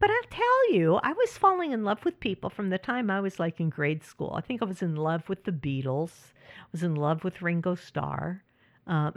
But 0.00 0.10
I'll 0.10 0.30
tell 0.30 0.72
you, 0.72 0.96
I 1.02 1.12
was 1.12 1.38
falling 1.38 1.72
in 1.72 1.82
love 1.82 2.04
with 2.04 2.20
people 2.20 2.50
from 2.50 2.70
the 2.70 2.78
time 2.78 3.10
I 3.10 3.20
was 3.20 3.40
like 3.40 3.58
in 3.58 3.68
grade 3.68 4.04
school. 4.04 4.32
I 4.36 4.40
think 4.40 4.62
I 4.62 4.64
was 4.64 4.82
in 4.82 4.94
love 4.94 5.28
with 5.28 5.44
the 5.44 5.52
Beatles. 5.52 6.12
I 6.60 6.66
was 6.70 6.82
in 6.84 6.94
love 6.94 7.24
with 7.24 7.42
Ringo 7.42 7.74
Starr. 7.74 8.44
Um, 8.86 9.12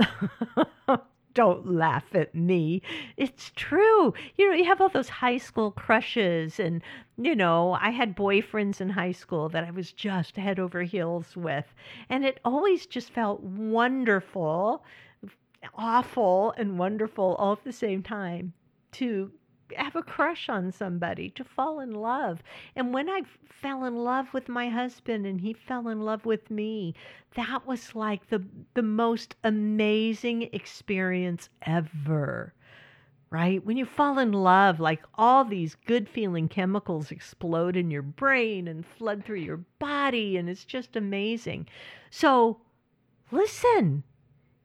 don't 1.34 1.74
laugh 1.74 2.14
at 2.14 2.34
me. 2.36 2.82
It's 3.18 3.52
true. 3.56 4.14
You 4.36 4.50
know, 4.50 4.56
you 4.56 4.66
have 4.66 4.82
all 4.82 4.90
those 4.90 5.10
high 5.10 5.38
school 5.38 5.72
crushes, 5.72 6.60
and, 6.60 6.82
you 7.18 7.36
know, 7.36 7.78
I 7.80 7.90
had 7.90 8.16
boyfriends 8.16 8.82
in 8.82 8.90
high 8.90 9.12
school 9.12 9.50
that 9.50 9.64
I 9.64 9.72
was 9.72 9.92
just 9.92 10.36
head 10.36 10.60
over 10.60 10.84
heels 10.84 11.36
with. 11.36 11.66
And 12.10 12.26
it 12.26 12.40
always 12.44 12.86
just 12.86 13.12
felt 13.12 13.42
wonderful, 13.42 14.84
awful, 15.76 16.54
and 16.58 16.80
wonderful 16.80 17.36
all 17.40 17.54
at 17.54 17.64
the 17.64 17.72
same 17.72 18.04
time 18.04 18.54
to 18.94 19.32
have 19.76 19.96
a 19.96 20.04
crush 20.04 20.50
on 20.50 20.72
somebody, 20.72 21.30
to 21.32 21.44
fall 21.44 21.80
in 21.80 21.94
love. 21.94 22.42
And 22.76 22.94
when 22.94 23.10
I 23.10 23.22
fell 23.62 23.86
in 23.86 23.96
love 23.96 24.34
with 24.34 24.50
my 24.50 24.70
husband 24.70 25.26
and 25.26 25.42
he 25.42 25.54
fell 25.54 25.88
in 25.88 26.02
love 26.02 26.26
with 26.26 26.50
me, 26.50 26.96
that 27.36 27.66
was 27.66 27.96
like 27.96 28.28
the 28.30 28.44
the 28.74 28.82
most 28.82 29.36
amazing 29.44 30.50
experience 30.54 31.50
ever. 31.62 32.54
Right? 33.30 33.66
When 33.66 33.78
you 33.78 33.86
fall 33.86 34.20
in 34.20 34.34
love, 34.34 34.82
like 34.82 35.04
all 35.16 35.46
these 35.46 35.76
good 35.86 36.10
feeling 36.10 36.50
chemicals 36.50 37.12
explode 37.12 37.78
in 37.78 37.90
your 37.90 38.02
brain 38.02 38.68
and 38.68 38.86
flood 38.86 39.24
through 39.24 39.40
your 39.40 39.64
body 39.80 40.36
and 40.36 40.50
it's 40.50 40.66
just 40.66 40.98
amazing. 40.98 41.68
So, 42.10 42.60
listen, 43.32 44.04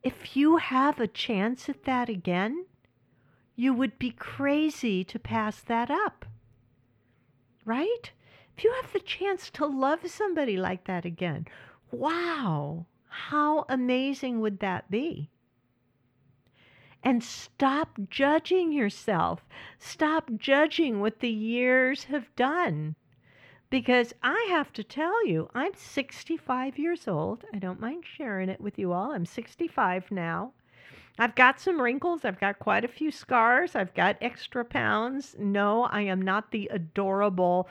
if 0.02 0.36
you 0.36 0.56
have 0.56 0.98
a 0.98 1.06
chance 1.06 1.68
at 1.68 1.84
that 1.84 2.08
again, 2.08 2.66
you 3.56 3.72
would 3.72 3.98
be 3.98 4.10
crazy 4.10 5.02
to 5.02 5.18
pass 5.18 5.60
that 5.62 5.90
up. 5.90 6.26
Right? 7.64 8.12
If 8.56 8.62
you 8.62 8.72
have 8.80 8.92
the 8.92 9.00
chance 9.00 9.50
to 9.50 9.66
love 9.66 10.08
somebody 10.08 10.56
like 10.56 10.84
that 10.84 11.04
again, 11.04 11.46
wow, 11.90 12.86
how 13.08 13.64
amazing 13.68 14.40
would 14.40 14.60
that 14.60 14.90
be? 14.90 15.30
And 17.02 17.22
stop 17.22 17.98
judging 18.10 18.72
yourself. 18.72 19.46
Stop 19.78 20.30
judging 20.36 21.00
what 21.00 21.20
the 21.20 21.30
years 21.30 22.04
have 22.04 22.34
done. 22.36 22.96
Because 23.70 24.12
I 24.22 24.46
have 24.50 24.72
to 24.74 24.84
tell 24.84 25.26
you, 25.26 25.48
I'm 25.54 25.74
65 25.74 26.78
years 26.78 27.08
old. 27.08 27.44
I 27.52 27.58
don't 27.58 27.80
mind 27.80 28.04
sharing 28.06 28.48
it 28.48 28.60
with 28.60 28.78
you 28.78 28.92
all. 28.92 29.12
I'm 29.12 29.26
65 29.26 30.10
now. 30.10 30.52
I've 31.18 31.34
got 31.34 31.60
some 31.60 31.80
wrinkles. 31.80 32.24
I've 32.24 32.40
got 32.40 32.58
quite 32.58 32.84
a 32.84 32.88
few 32.88 33.10
scars. 33.10 33.74
I've 33.74 33.94
got 33.94 34.16
extra 34.20 34.64
pounds. 34.64 35.34
No, 35.38 35.84
I 35.84 36.02
am 36.02 36.20
not 36.20 36.50
the 36.50 36.68
adorable, 36.72 37.68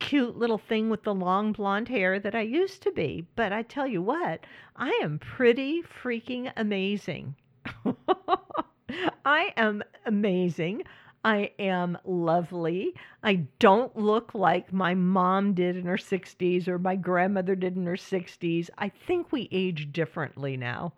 cute 0.00 0.36
little 0.36 0.58
thing 0.58 0.90
with 0.90 1.04
the 1.04 1.14
long 1.14 1.52
blonde 1.52 1.88
hair 1.88 2.18
that 2.18 2.34
I 2.34 2.40
used 2.40 2.82
to 2.82 2.90
be. 2.92 3.26
But 3.36 3.52
I 3.52 3.62
tell 3.62 3.86
you 3.86 4.02
what, 4.02 4.44
I 4.76 4.90
am 5.02 5.18
pretty 5.20 5.82
freaking 5.82 6.52
amazing. 6.56 7.36
I 9.24 9.52
am 9.56 9.82
amazing. 10.04 10.82
I 11.24 11.52
am 11.58 11.96
lovely. 12.04 12.94
I 13.22 13.46
don't 13.60 13.96
look 13.96 14.34
like 14.34 14.72
my 14.72 14.94
mom 14.94 15.54
did 15.54 15.76
in 15.76 15.86
her 15.86 15.96
60s 15.96 16.66
or 16.66 16.78
my 16.78 16.96
grandmother 16.96 17.54
did 17.54 17.76
in 17.76 17.86
her 17.86 17.96
60s. 17.96 18.68
I 18.78 18.88
think 18.88 19.30
we 19.30 19.48
age 19.52 19.92
differently 19.92 20.56
now, 20.56 20.94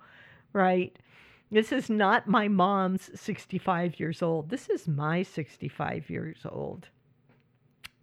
right? 0.54 0.96
This 1.54 1.70
is 1.70 1.88
not 1.88 2.26
my 2.26 2.48
mom's 2.48 3.12
65 3.14 4.00
years 4.00 4.22
old. 4.22 4.50
This 4.50 4.68
is 4.68 4.88
my 4.88 5.22
65 5.22 6.10
years 6.10 6.38
old. 6.44 6.88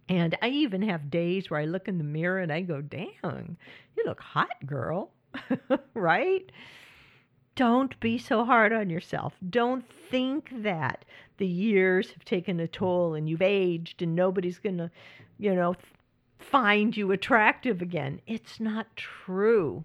And 0.08 0.38
I 0.40 0.48
even 0.48 0.80
have 0.80 1.10
days 1.10 1.50
where 1.50 1.60
I 1.60 1.66
look 1.66 1.86
in 1.86 1.98
the 1.98 2.02
mirror 2.02 2.38
and 2.38 2.50
I 2.50 2.62
go, 2.62 2.80
dang, 2.80 3.58
you 3.94 4.04
look 4.06 4.22
hot, 4.22 4.64
girl. 4.64 5.10
right? 5.94 6.50
Don't 7.54 8.00
be 8.00 8.16
so 8.16 8.46
hard 8.46 8.72
on 8.72 8.88
yourself. 8.88 9.34
Don't 9.50 9.84
think 10.10 10.48
that 10.62 11.04
the 11.36 11.46
years 11.46 12.12
have 12.12 12.24
taken 12.24 12.58
a 12.58 12.66
toll 12.66 13.12
and 13.12 13.28
you've 13.28 13.42
aged 13.42 14.00
and 14.00 14.16
nobody's 14.16 14.60
going 14.60 14.78
to, 14.78 14.90
you 15.36 15.54
know, 15.54 15.76
find 16.38 16.96
you 16.96 17.12
attractive 17.12 17.82
again. 17.82 18.22
It's 18.26 18.60
not 18.60 18.96
true. 18.96 19.84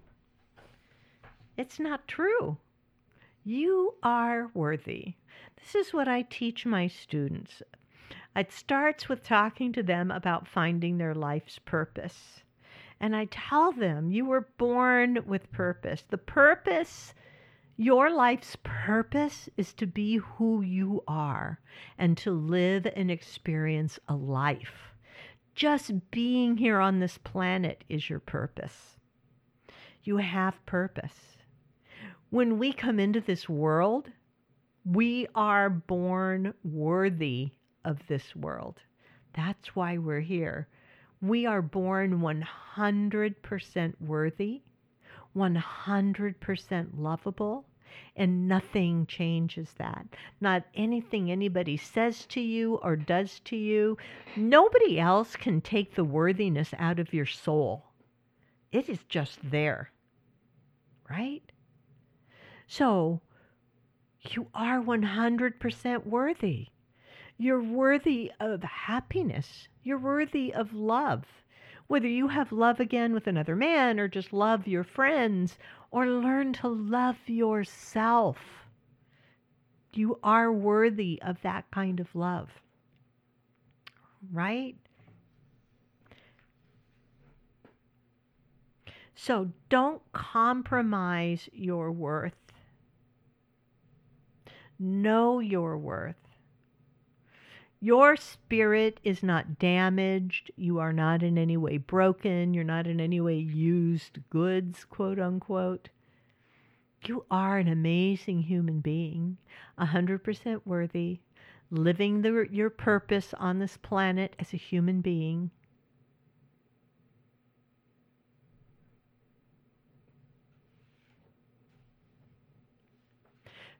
It's 1.58 1.78
not 1.78 2.08
true. 2.08 2.56
You 3.50 3.94
are 4.02 4.50
worthy. 4.52 5.14
This 5.56 5.74
is 5.74 5.94
what 5.94 6.06
I 6.06 6.20
teach 6.20 6.66
my 6.66 6.86
students. 6.86 7.62
It 8.36 8.52
starts 8.52 9.08
with 9.08 9.24
talking 9.24 9.72
to 9.72 9.82
them 9.82 10.10
about 10.10 10.46
finding 10.46 10.98
their 10.98 11.14
life's 11.14 11.58
purpose. 11.58 12.42
And 13.00 13.16
I 13.16 13.24
tell 13.30 13.72
them, 13.72 14.10
you 14.10 14.26
were 14.26 14.50
born 14.58 15.20
with 15.26 15.50
purpose. 15.50 16.04
The 16.10 16.18
purpose, 16.18 17.14
your 17.78 18.10
life's 18.10 18.54
purpose, 18.62 19.48
is 19.56 19.72
to 19.76 19.86
be 19.86 20.18
who 20.18 20.60
you 20.60 21.02
are 21.08 21.58
and 21.96 22.18
to 22.18 22.30
live 22.30 22.86
and 22.94 23.10
experience 23.10 23.98
a 24.08 24.14
life. 24.14 24.92
Just 25.54 26.10
being 26.10 26.58
here 26.58 26.80
on 26.80 26.98
this 26.98 27.16
planet 27.16 27.82
is 27.88 28.10
your 28.10 28.20
purpose. 28.20 28.98
You 30.04 30.18
have 30.18 30.66
purpose 30.66 31.37
when 32.30 32.58
we 32.58 32.72
come 32.72 33.00
into 33.00 33.20
this 33.20 33.48
world, 33.48 34.10
we 34.84 35.26
are 35.34 35.70
born 35.70 36.52
worthy 36.62 37.50
of 37.84 38.06
this 38.06 38.36
world. 38.36 38.80
That's 39.34 39.74
why 39.74 39.98
we're 39.98 40.20
here. 40.20 40.68
We 41.20 41.46
are 41.46 41.62
born 41.62 42.20
100% 42.20 43.94
worthy, 44.00 44.62
100% 45.36 46.88
lovable, 46.96 47.64
and 48.14 48.46
nothing 48.46 49.06
changes 49.06 49.72
that. 49.78 50.06
Not 50.40 50.64
anything 50.74 51.30
anybody 51.30 51.76
says 51.76 52.26
to 52.26 52.40
you 52.40 52.74
or 52.76 52.96
does 52.96 53.40
to 53.46 53.56
you. 53.56 53.96
Nobody 54.36 55.00
else 55.00 55.34
can 55.34 55.60
take 55.60 55.94
the 55.94 56.04
worthiness 56.04 56.74
out 56.78 56.98
of 56.98 57.14
your 57.14 57.26
soul. 57.26 57.86
It 58.70 58.88
is 58.88 59.02
just 59.08 59.38
there. 59.42 59.90
Right? 61.08 61.50
So, 62.68 63.22
you 64.30 64.48
are 64.54 64.80
100% 64.80 66.06
worthy. 66.06 66.68
You're 67.38 67.62
worthy 67.62 68.30
of 68.38 68.62
happiness. 68.62 69.68
You're 69.82 69.98
worthy 69.98 70.52
of 70.52 70.74
love. 70.74 71.24
Whether 71.86 72.08
you 72.08 72.28
have 72.28 72.52
love 72.52 72.78
again 72.78 73.14
with 73.14 73.26
another 73.26 73.56
man 73.56 73.98
or 73.98 74.06
just 74.06 74.34
love 74.34 74.66
your 74.66 74.84
friends 74.84 75.56
or 75.90 76.06
learn 76.06 76.52
to 76.54 76.68
love 76.68 77.16
yourself, 77.26 78.36
you 79.94 80.18
are 80.22 80.52
worthy 80.52 81.22
of 81.22 81.40
that 81.40 81.70
kind 81.70 82.00
of 82.00 82.14
love. 82.14 82.50
Right? 84.30 84.76
So 89.14 89.50
don't 89.70 90.02
compromise 90.12 91.48
your 91.52 91.90
worth. 91.90 92.47
Know 94.78 95.40
your 95.40 95.76
worth. 95.76 96.16
Your 97.80 98.16
spirit 98.16 98.98
is 99.04 99.22
not 99.22 99.58
damaged. 99.58 100.50
You 100.56 100.78
are 100.78 100.92
not 100.92 101.22
in 101.22 101.38
any 101.38 101.56
way 101.56 101.78
broken. 101.78 102.52
You're 102.52 102.64
not 102.64 102.86
in 102.86 103.00
any 103.00 103.20
way 103.20 103.36
used 103.38 104.18
goods, 104.30 104.84
quote 104.84 105.20
unquote. 105.20 105.88
You 107.04 107.24
are 107.30 107.58
an 107.58 107.68
amazing 107.68 108.42
human 108.42 108.80
being, 108.80 109.38
100% 109.78 110.62
worthy, 110.64 111.20
living 111.70 112.22
the, 112.22 112.48
your 112.50 112.70
purpose 112.70 113.32
on 113.34 113.60
this 113.60 113.76
planet 113.76 114.34
as 114.40 114.52
a 114.52 114.56
human 114.56 115.00
being. 115.00 115.52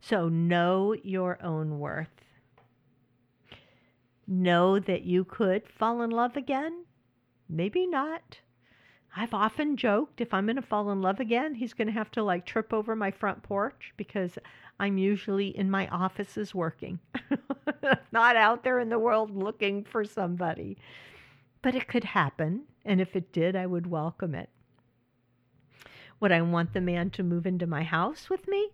So 0.00 0.28
know 0.28 0.94
your 1.02 1.38
own 1.42 1.78
worth. 1.78 2.08
Know 4.26 4.78
that 4.78 5.02
you 5.02 5.24
could 5.24 5.68
fall 5.68 6.02
in 6.02 6.10
love 6.10 6.36
again. 6.36 6.84
Maybe 7.48 7.86
not. 7.86 8.40
I've 9.16 9.34
often 9.34 9.76
joked 9.76 10.20
if 10.20 10.32
I'm 10.34 10.46
going 10.46 10.56
to 10.56 10.62
fall 10.62 10.90
in 10.90 11.00
love 11.00 11.18
again, 11.18 11.54
he's 11.54 11.72
going 11.72 11.88
to 11.88 11.94
have 11.94 12.10
to 12.12 12.22
like 12.22 12.44
trip 12.44 12.72
over 12.72 12.94
my 12.94 13.10
front 13.10 13.42
porch 13.42 13.92
because 13.96 14.38
I'm 14.78 14.98
usually 14.98 15.48
in 15.56 15.70
my 15.70 15.88
offices 15.88 16.54
working, 16.54 17.00
not 18.12 18.36
out 18.36 18.62
there 18.62 18.78
in 18.78 18.90
the 18.90 18.98
world 18.98 19.34
looking 19.34 19.82
for 19.82 20.04
somebody. 20.04 20.76
But 21.62 21.74
it 21.74 21.88
could 21.88 22.04
happen. 22.04 22.64
And 22.84 23.00
if 23.00 23.16
it 23.16 23.32
did, 23.32 23.56
I 23.56 23.66
would 23.66 23.86
welcome 23.86 24.34
it. 24.34 24.50
Would 26.20 26.32
I 26.32 26.42
want 26.42 26.72
the 26.72 26.80
man 26.80 27.10
to 27.10 27.22
move 27.22 27.46
into 27.46 27.66
my 27.66 27.82
house 27.82 28.30
with 28.30 28.46
me? 28.46 28.70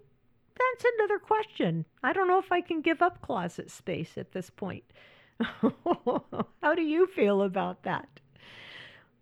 That's 0.56 0.92
another 0.98 1.18
question. 1.18 1.84
I 2.02 2.12
don't 2.12 2.28
know 2.28 2.38
if 2.38 2.52
I 2.52 2.60
can 2.60 2.80
give 2.80 3.02
up 3.02 3.20
closet 3.22 3.70
space 3.70 4.16
at 4.16 4.32
this 4.32 4.50
point. 4.50 4.84
How 5.40 6.74
do 6.74 6.82
you 6.82 7.06
feel 7.06 7.42
about 7.42 7.82
that? 7.82 8.08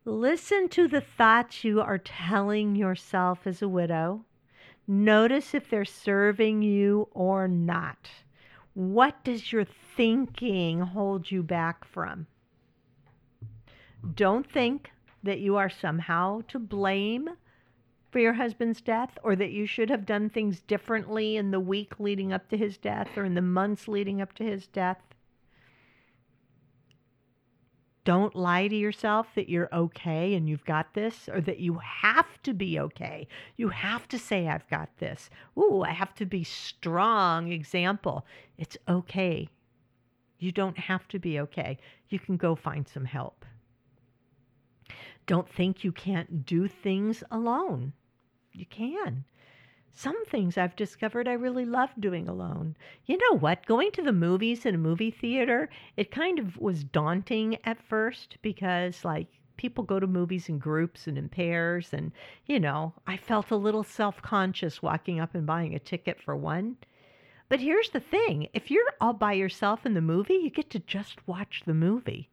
Listen 0.04 0.68
to 0.70 0.88
the 0.88 1.00
thoughts 1.00 1.64
you 1.64 1.80
are 1.80 1.98
telling 1.98 2.74
yourself 2.74 3.46
as 3.46 3.62
a 3.62 3.68
widow. 3.68 4.24
Notice 4.86 5.54
if 5.54 5.70
they're 5.70 5.84
serving 5.84 6.62
you 6.62 7.08
or 7.12 7.46
not. 7.46 8.10
What 8.74 9.22
does 9.22 9.52
your 9.52 9.64
thinking 9.64 10.80
hold 10.80 11.30
you 11.30 11.42
back 11.42 11.84
from? 11.84 12.26
Don't 14.14 14.50
think 14.50 14.90
that 15.22 15.38
you 15.38 15.56
are 15.56 15.70
somehow 15.70 16.40
to 16.48 16.58
blame 16.58 17.30
for 18.12 18.18
your 18.18 18.34
husband's 18.34 18.82
death 18.82 19.16
or 19.22 19.34
that 19.34 19.52
you 19.52 19.66
should 19.66 19.88
have 19.88 20.04
done 20.04 20.28
things 20.28 20.60
differently 20.60 21.36
in 21.36 21.50
the 21.50 21.58
week 21.58 21.98
leading 21.98 22.30
up 22.30 22.46
to 22.50 22.58
his 22.58 22.76
death 22.76 23.08
or 23.16 23.24
in 23.24 23.34
the 23.34 23.40
months 23.40 23.88
leading 23.88 24.20
up 24.20 24.34
to 24.34 24.44
his 24.44 24.66
death. 24.66 25.00
Don't 28.04 28.34
lie 28.34 28.68
to 28.68 28.76
yourself 28.76 29.28
that 29.34 29.48
you're 29.48 29.72
okay 29.72 30.34
and 30.34 30.46
you've 30.46 30.64
got 30.66 30.92
this 30.92 31.26
or 31.32 31.40
that 31.40 31.60
you 31.60 31.78
have 31.78 32.42
to 32.42 32.52
be 32.52 32.78
okay. 32.78 33.26
You 33.56 33.70
have 33.70 34.06
to 34.08 34.18
say, 34.18 34.46
I've 34.46 34.68
got 34.68 34.90
this. 34.98 35.30
Ooh, 35.56 35.82
I 35.82 35.92
have 35.92 36.14
to 36.16 36.26
be 36.26 36.44
strong. 36.44 37.50
Example, 37.50 38.26
it's 38.58 38.76
okay. 38.88 39.48
You 40.38 40.52
don't 40.52 40.76
have 40.76 41.08
to 41.08 41.18
be 41.18 41.40
okay. 41.40 41.78
You 42.10 42.18
can 42.18 42.36
go 42.36 42.56
find 42.56 42.86
some 42.86 43.06
help. 43.06 43.46
Don't 45.26 45.48
think 45.48 45.82
you 45.82 45.92
can't 45.92 46.44
do 46.44 46.68
things 46.68 47.22
alone 47.30 47.94
you 48.54 48.66
can. 48.66 49.24
Some 49.94 50.24
things 50.24 50.56
I've 50.56 50.74
discovered 50.74 51.28
I 51.28 51.32
really 51.32 51.66
love 51.66 51.90
doing 52.00 52.26
alone. 52.26 52.76
You 53.04 53.18
know 53.18 53.38
what? 53.38 53.66
Going 53.66 53.90
to 53.92 54.02
the 54.02 54.12
movies 54.12 54.64
in 54.64 54.74
a 54.74 54.78
movie 54.78 55.10
theater, 55.10 55.68
it 55.96 56.10
kind 56.10 56.38
of 56.38 56.56
was 56.56 56.82
daunting 56.82 57.58
at 57.64 57.82
first 57.82 58.38
because, 58.40 59.04
like, 59.04 59.28
people 59.58 59.84
go 59.84 60.00
to 60.00 60.06
movies 60.06 60.48
in 60.48 60.58
groups 60.58 61.06
and 61.06 61.18
in 61.18 61.28
pairs. 61.28 61.92
And, 61.92 62.12
you 62.46 62.58
know, 62.58 62.94
I 63.06 63.18
felt 63.18 63.50
a 63.50 63.56
little 63.56 63.84
self 63.84 64.22
conscious 64.22 64.82
walking 64.82 65.20
up 65.20 65.34
and 65.34 65.46
buying 65.46 65.74
a 65.74 65.78
ticket 65.78 66.20
for 66.20 66.34
one. 66.34 66.78
But 67.50 67.60
here's 67.60 67.90
the 67.90 68.00
thing 68.00 68.48
if 68.54 68.70
you're 68.70 68.94
all 68.98 69.12
by 69.12 69.34
yourself 69.34 69.84
in 69.84 69.92
the 69.92 70.00
movie, 70.00 70.40
you 70.42 70.48
get 70.48 70.70
to 70.70 70.78
just 70.78 71.28
watch 71.28 71.64
the 71.66 71.74
movie 71.74 72.30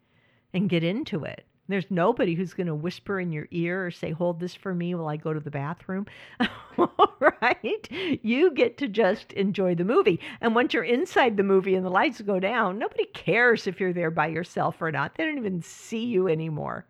and 0.53 0.69
get 0.69 0.83
into 0.83 1.25
it. 1.25 1.45
There's 1.69 1.91
nobody 1.91 2.33
who's 2.33 2.55
going 2.55 2.65
to 2.65 2.73
whisper 2.73 3.19
in 3.19 3.31
your 3.31 3.47
ear 3.51 3.85
or 3.85 3.91
say, 3.91 4.09
Hold 4.09 4.39
this 4.39 4.55
for 4.55 4.73
me 4.73 4.95
while 4.95 5.07
I 5.07 5.17
go 5.17 5.33
to 5.33 5.39
the 5.39 5.51
bathroom. 5.51 6.07
right? 7.41 7.87
You 8.23 8.51
get 8.51 8.79
to 8.79 8.87
just 8.87 9.33
enjoy 9.33 9.75
the 9.75 9.85
movie. 9.85 10.19
And 10.41 10.55
once 10.55 10.73
you're 10.73 10.83
inside 10.83 11.37
the 11.37 11.43
movie 11.43 11.75
and 11.75 11.85
the 11.85 11.91
lights 11.91 12.21
go 12.21 12.39
down, 12.39 12.79
nobody 12.79 13.05
cares 13.05 13.67
if 13.67 13.79
you're 13.79 13.93
there 13.93 14.09
by 14.09 14.27
yourself 14.27 14.81
or 14.81 14.91
not. 14.91 15.13
They 15.13 15.25
don't 15.25 15.37
even 15.37 15.61
see 15.61 16.05
you 16.05 16.27
anymore. 16.27 16.87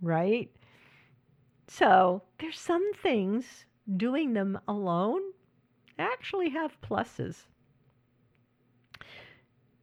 Right? 0.00 0.50
So 1.68 2.22
there's 2.40 2.58
some 2.58 2.94
things 2.94 3.66
doing 3.98 4.32
them 4.32 4.58
alone 4.66 5.20
actually 5.98 6.48
have 6.48 6.80
pluses. 6.80 7.36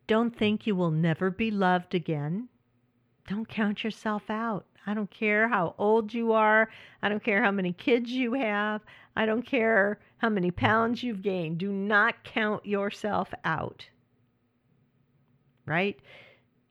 Don't 0.07 0.35
think 0.35 0.65
you 0.65 0.75
will 0.75 0.91
never 0.91 1.29
be 1.29 1.51
loved 1.51 1.93
again 1.93 2.49
don't 3.27 3.47
count 3.47 3.83
yourself 3.83 4.29
out. 4.29 4.65
I 4.85 4.93
don't 4.93 5.11
care 5.11 5.47
how 5.47 5.75
old 5.77 6.13
you 6.13 6.33
are. 6.33 6.69
I 7.01 7.09
don't 7.09 7.23
care 7.23 7.43
how 7.43 7.51
many 7.51 7.73
kids 7.73 8.11
you 8.11 8.33
have. 8.33 8.81
I 9.15 9.25
don't 9.25 9.45
care 9.45 9.99
how 10.17 10.29
many 10.29 10.51
pounds 10.51 11.03
you've 11.03 11.21
gained. 11.21 11.59
Do 11.59 11.71
not 11.71 12.23
count 12.23 12.65
yourself 12.65 13.31
out. 13.43 13.85
Right? 15.65 15.99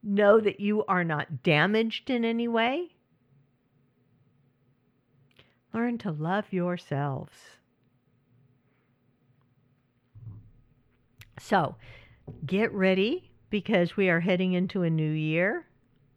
Know 0.02 0.40
that 0.40 0.60
you 0.60 0.84
are 0.86 1.04
not 1.04 1.42
damaged 1.42 2.10
in 2.10 2.24
any 2.24 2.48
way. 2.48 2.88
Learn 5.72 5.98
to 5.98 6.10
love 6.10 6.46
yourselves. 6.52 7.36
So, 11.38 11.76
get 12.44 12.72
ready 12.72 13.30
because 13.50 13.96
we 13.96 14.08
are 14.08 14.20
heading 14.20 14.52
into 14.52 14.82
a 14.82 14.90
new 14.90 15.10
year. 15.10 15.66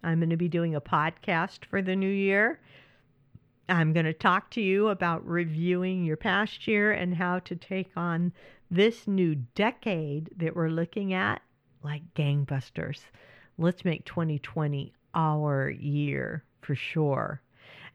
I'm 0.04 0.20
going 0.20 0.30
to 0.30 0.38
be 0.38 0.50
doing 0.50 0.76
a 0.76 0.82
podcast 0.82 1.66
for 1.66 1.82
the 1.82 1.96
new 1.96 2.10
year. 2.10 2.60
I'm 3.70 3.94
going 3.94 4.06
to 4.06 4.14
talk 4.14 4.50
to 4.52 4.62
you 4.62 4.90
about 4.90 5.26
reviewing 5.26 6.04
your 6.04 6.18
past 6.18 6.68
year 6.68 6.92
and 6.92 7.16
how 7.16 7.40
to 7.40 7.56
take 7.56 7.92
on 7.96 8.34
this 8.70 9.08
new 9.08 9.36
decade 9.56 10.30
that 10.38 10.56
we're 10.56 10.70
looking 10.70 11.14
at 11.14 11.42
like 11.84 12.02
gangbusters. 12.16 13.02
Let's 13.58 13.86
make 13.86 14.06
2020 14.06 14.94
our 15.16 15.70
year 15.70 16.44
for 16.62 16.76
sure. 16.76 17.42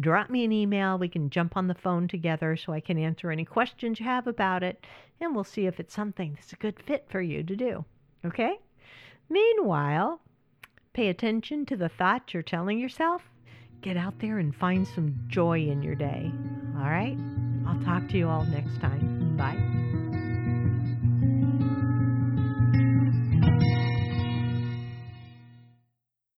Drop 0.00 0.30
me 0.30 0.44
an 0.44 0.52
email. 0.52 0.98
We 0.98 1.08
can 1.08 1.30
jump 1.30 1.56
on 1.56 1.68
the 1.68 1.74
phone 1.74 2.08
together 2.08 2.56
so 2.56 2.74
I 2.74 2.80
can 2.80 2.98
answer 2.98 3.30
any 3.30 3.46
questions 3.46 4.00
you 4.00 4.06
have 4.06 4.26
about 4.26 4.62
it, 4.62 4.86
and 5.20 5.34
we'll 5.34 5.44
see 5.44 5.66
if 5.66 5.80
it's 5.80 5.94
something 5.94 6.34
that's 6.34 6.52
a 6.52 6.56
good 6.56 6.78
fit 6.78 7.06
for 7.08 7.22
you 7.22 7.42
to 7.42 7.56
do. 7.56 7.86
Okay? 8.24 8.58
Meanwhile, 9.32 10.20
pay 10.92 11.08
attention 11.08 11.64
to 11.66 11.76
the 11.76 11.88
thoughts 11.88 12.34
you're 12.34 12.42
telling 12.42 12.78
yourself. 12.78 13.22
Get 13.80 13.96
out 13.96 14.18
there 14.20 14.38
and 14.38 14.54
find 14.54 14.86
some 14.86 15.18
joy 15.26 15.60
in 15.60 15.82
your 15.82 15.94
day. 15.94 16.30
All 16.76 16.90
right? 16.90 17.16
I'll 17.66 17.82
talk 17.82 18.06
to 18.10 18.18
you 18.18 18.28
all 18.28 18.44
next 18.44 18.78
time. 18.78 19.34
Bye. 19.38 19.81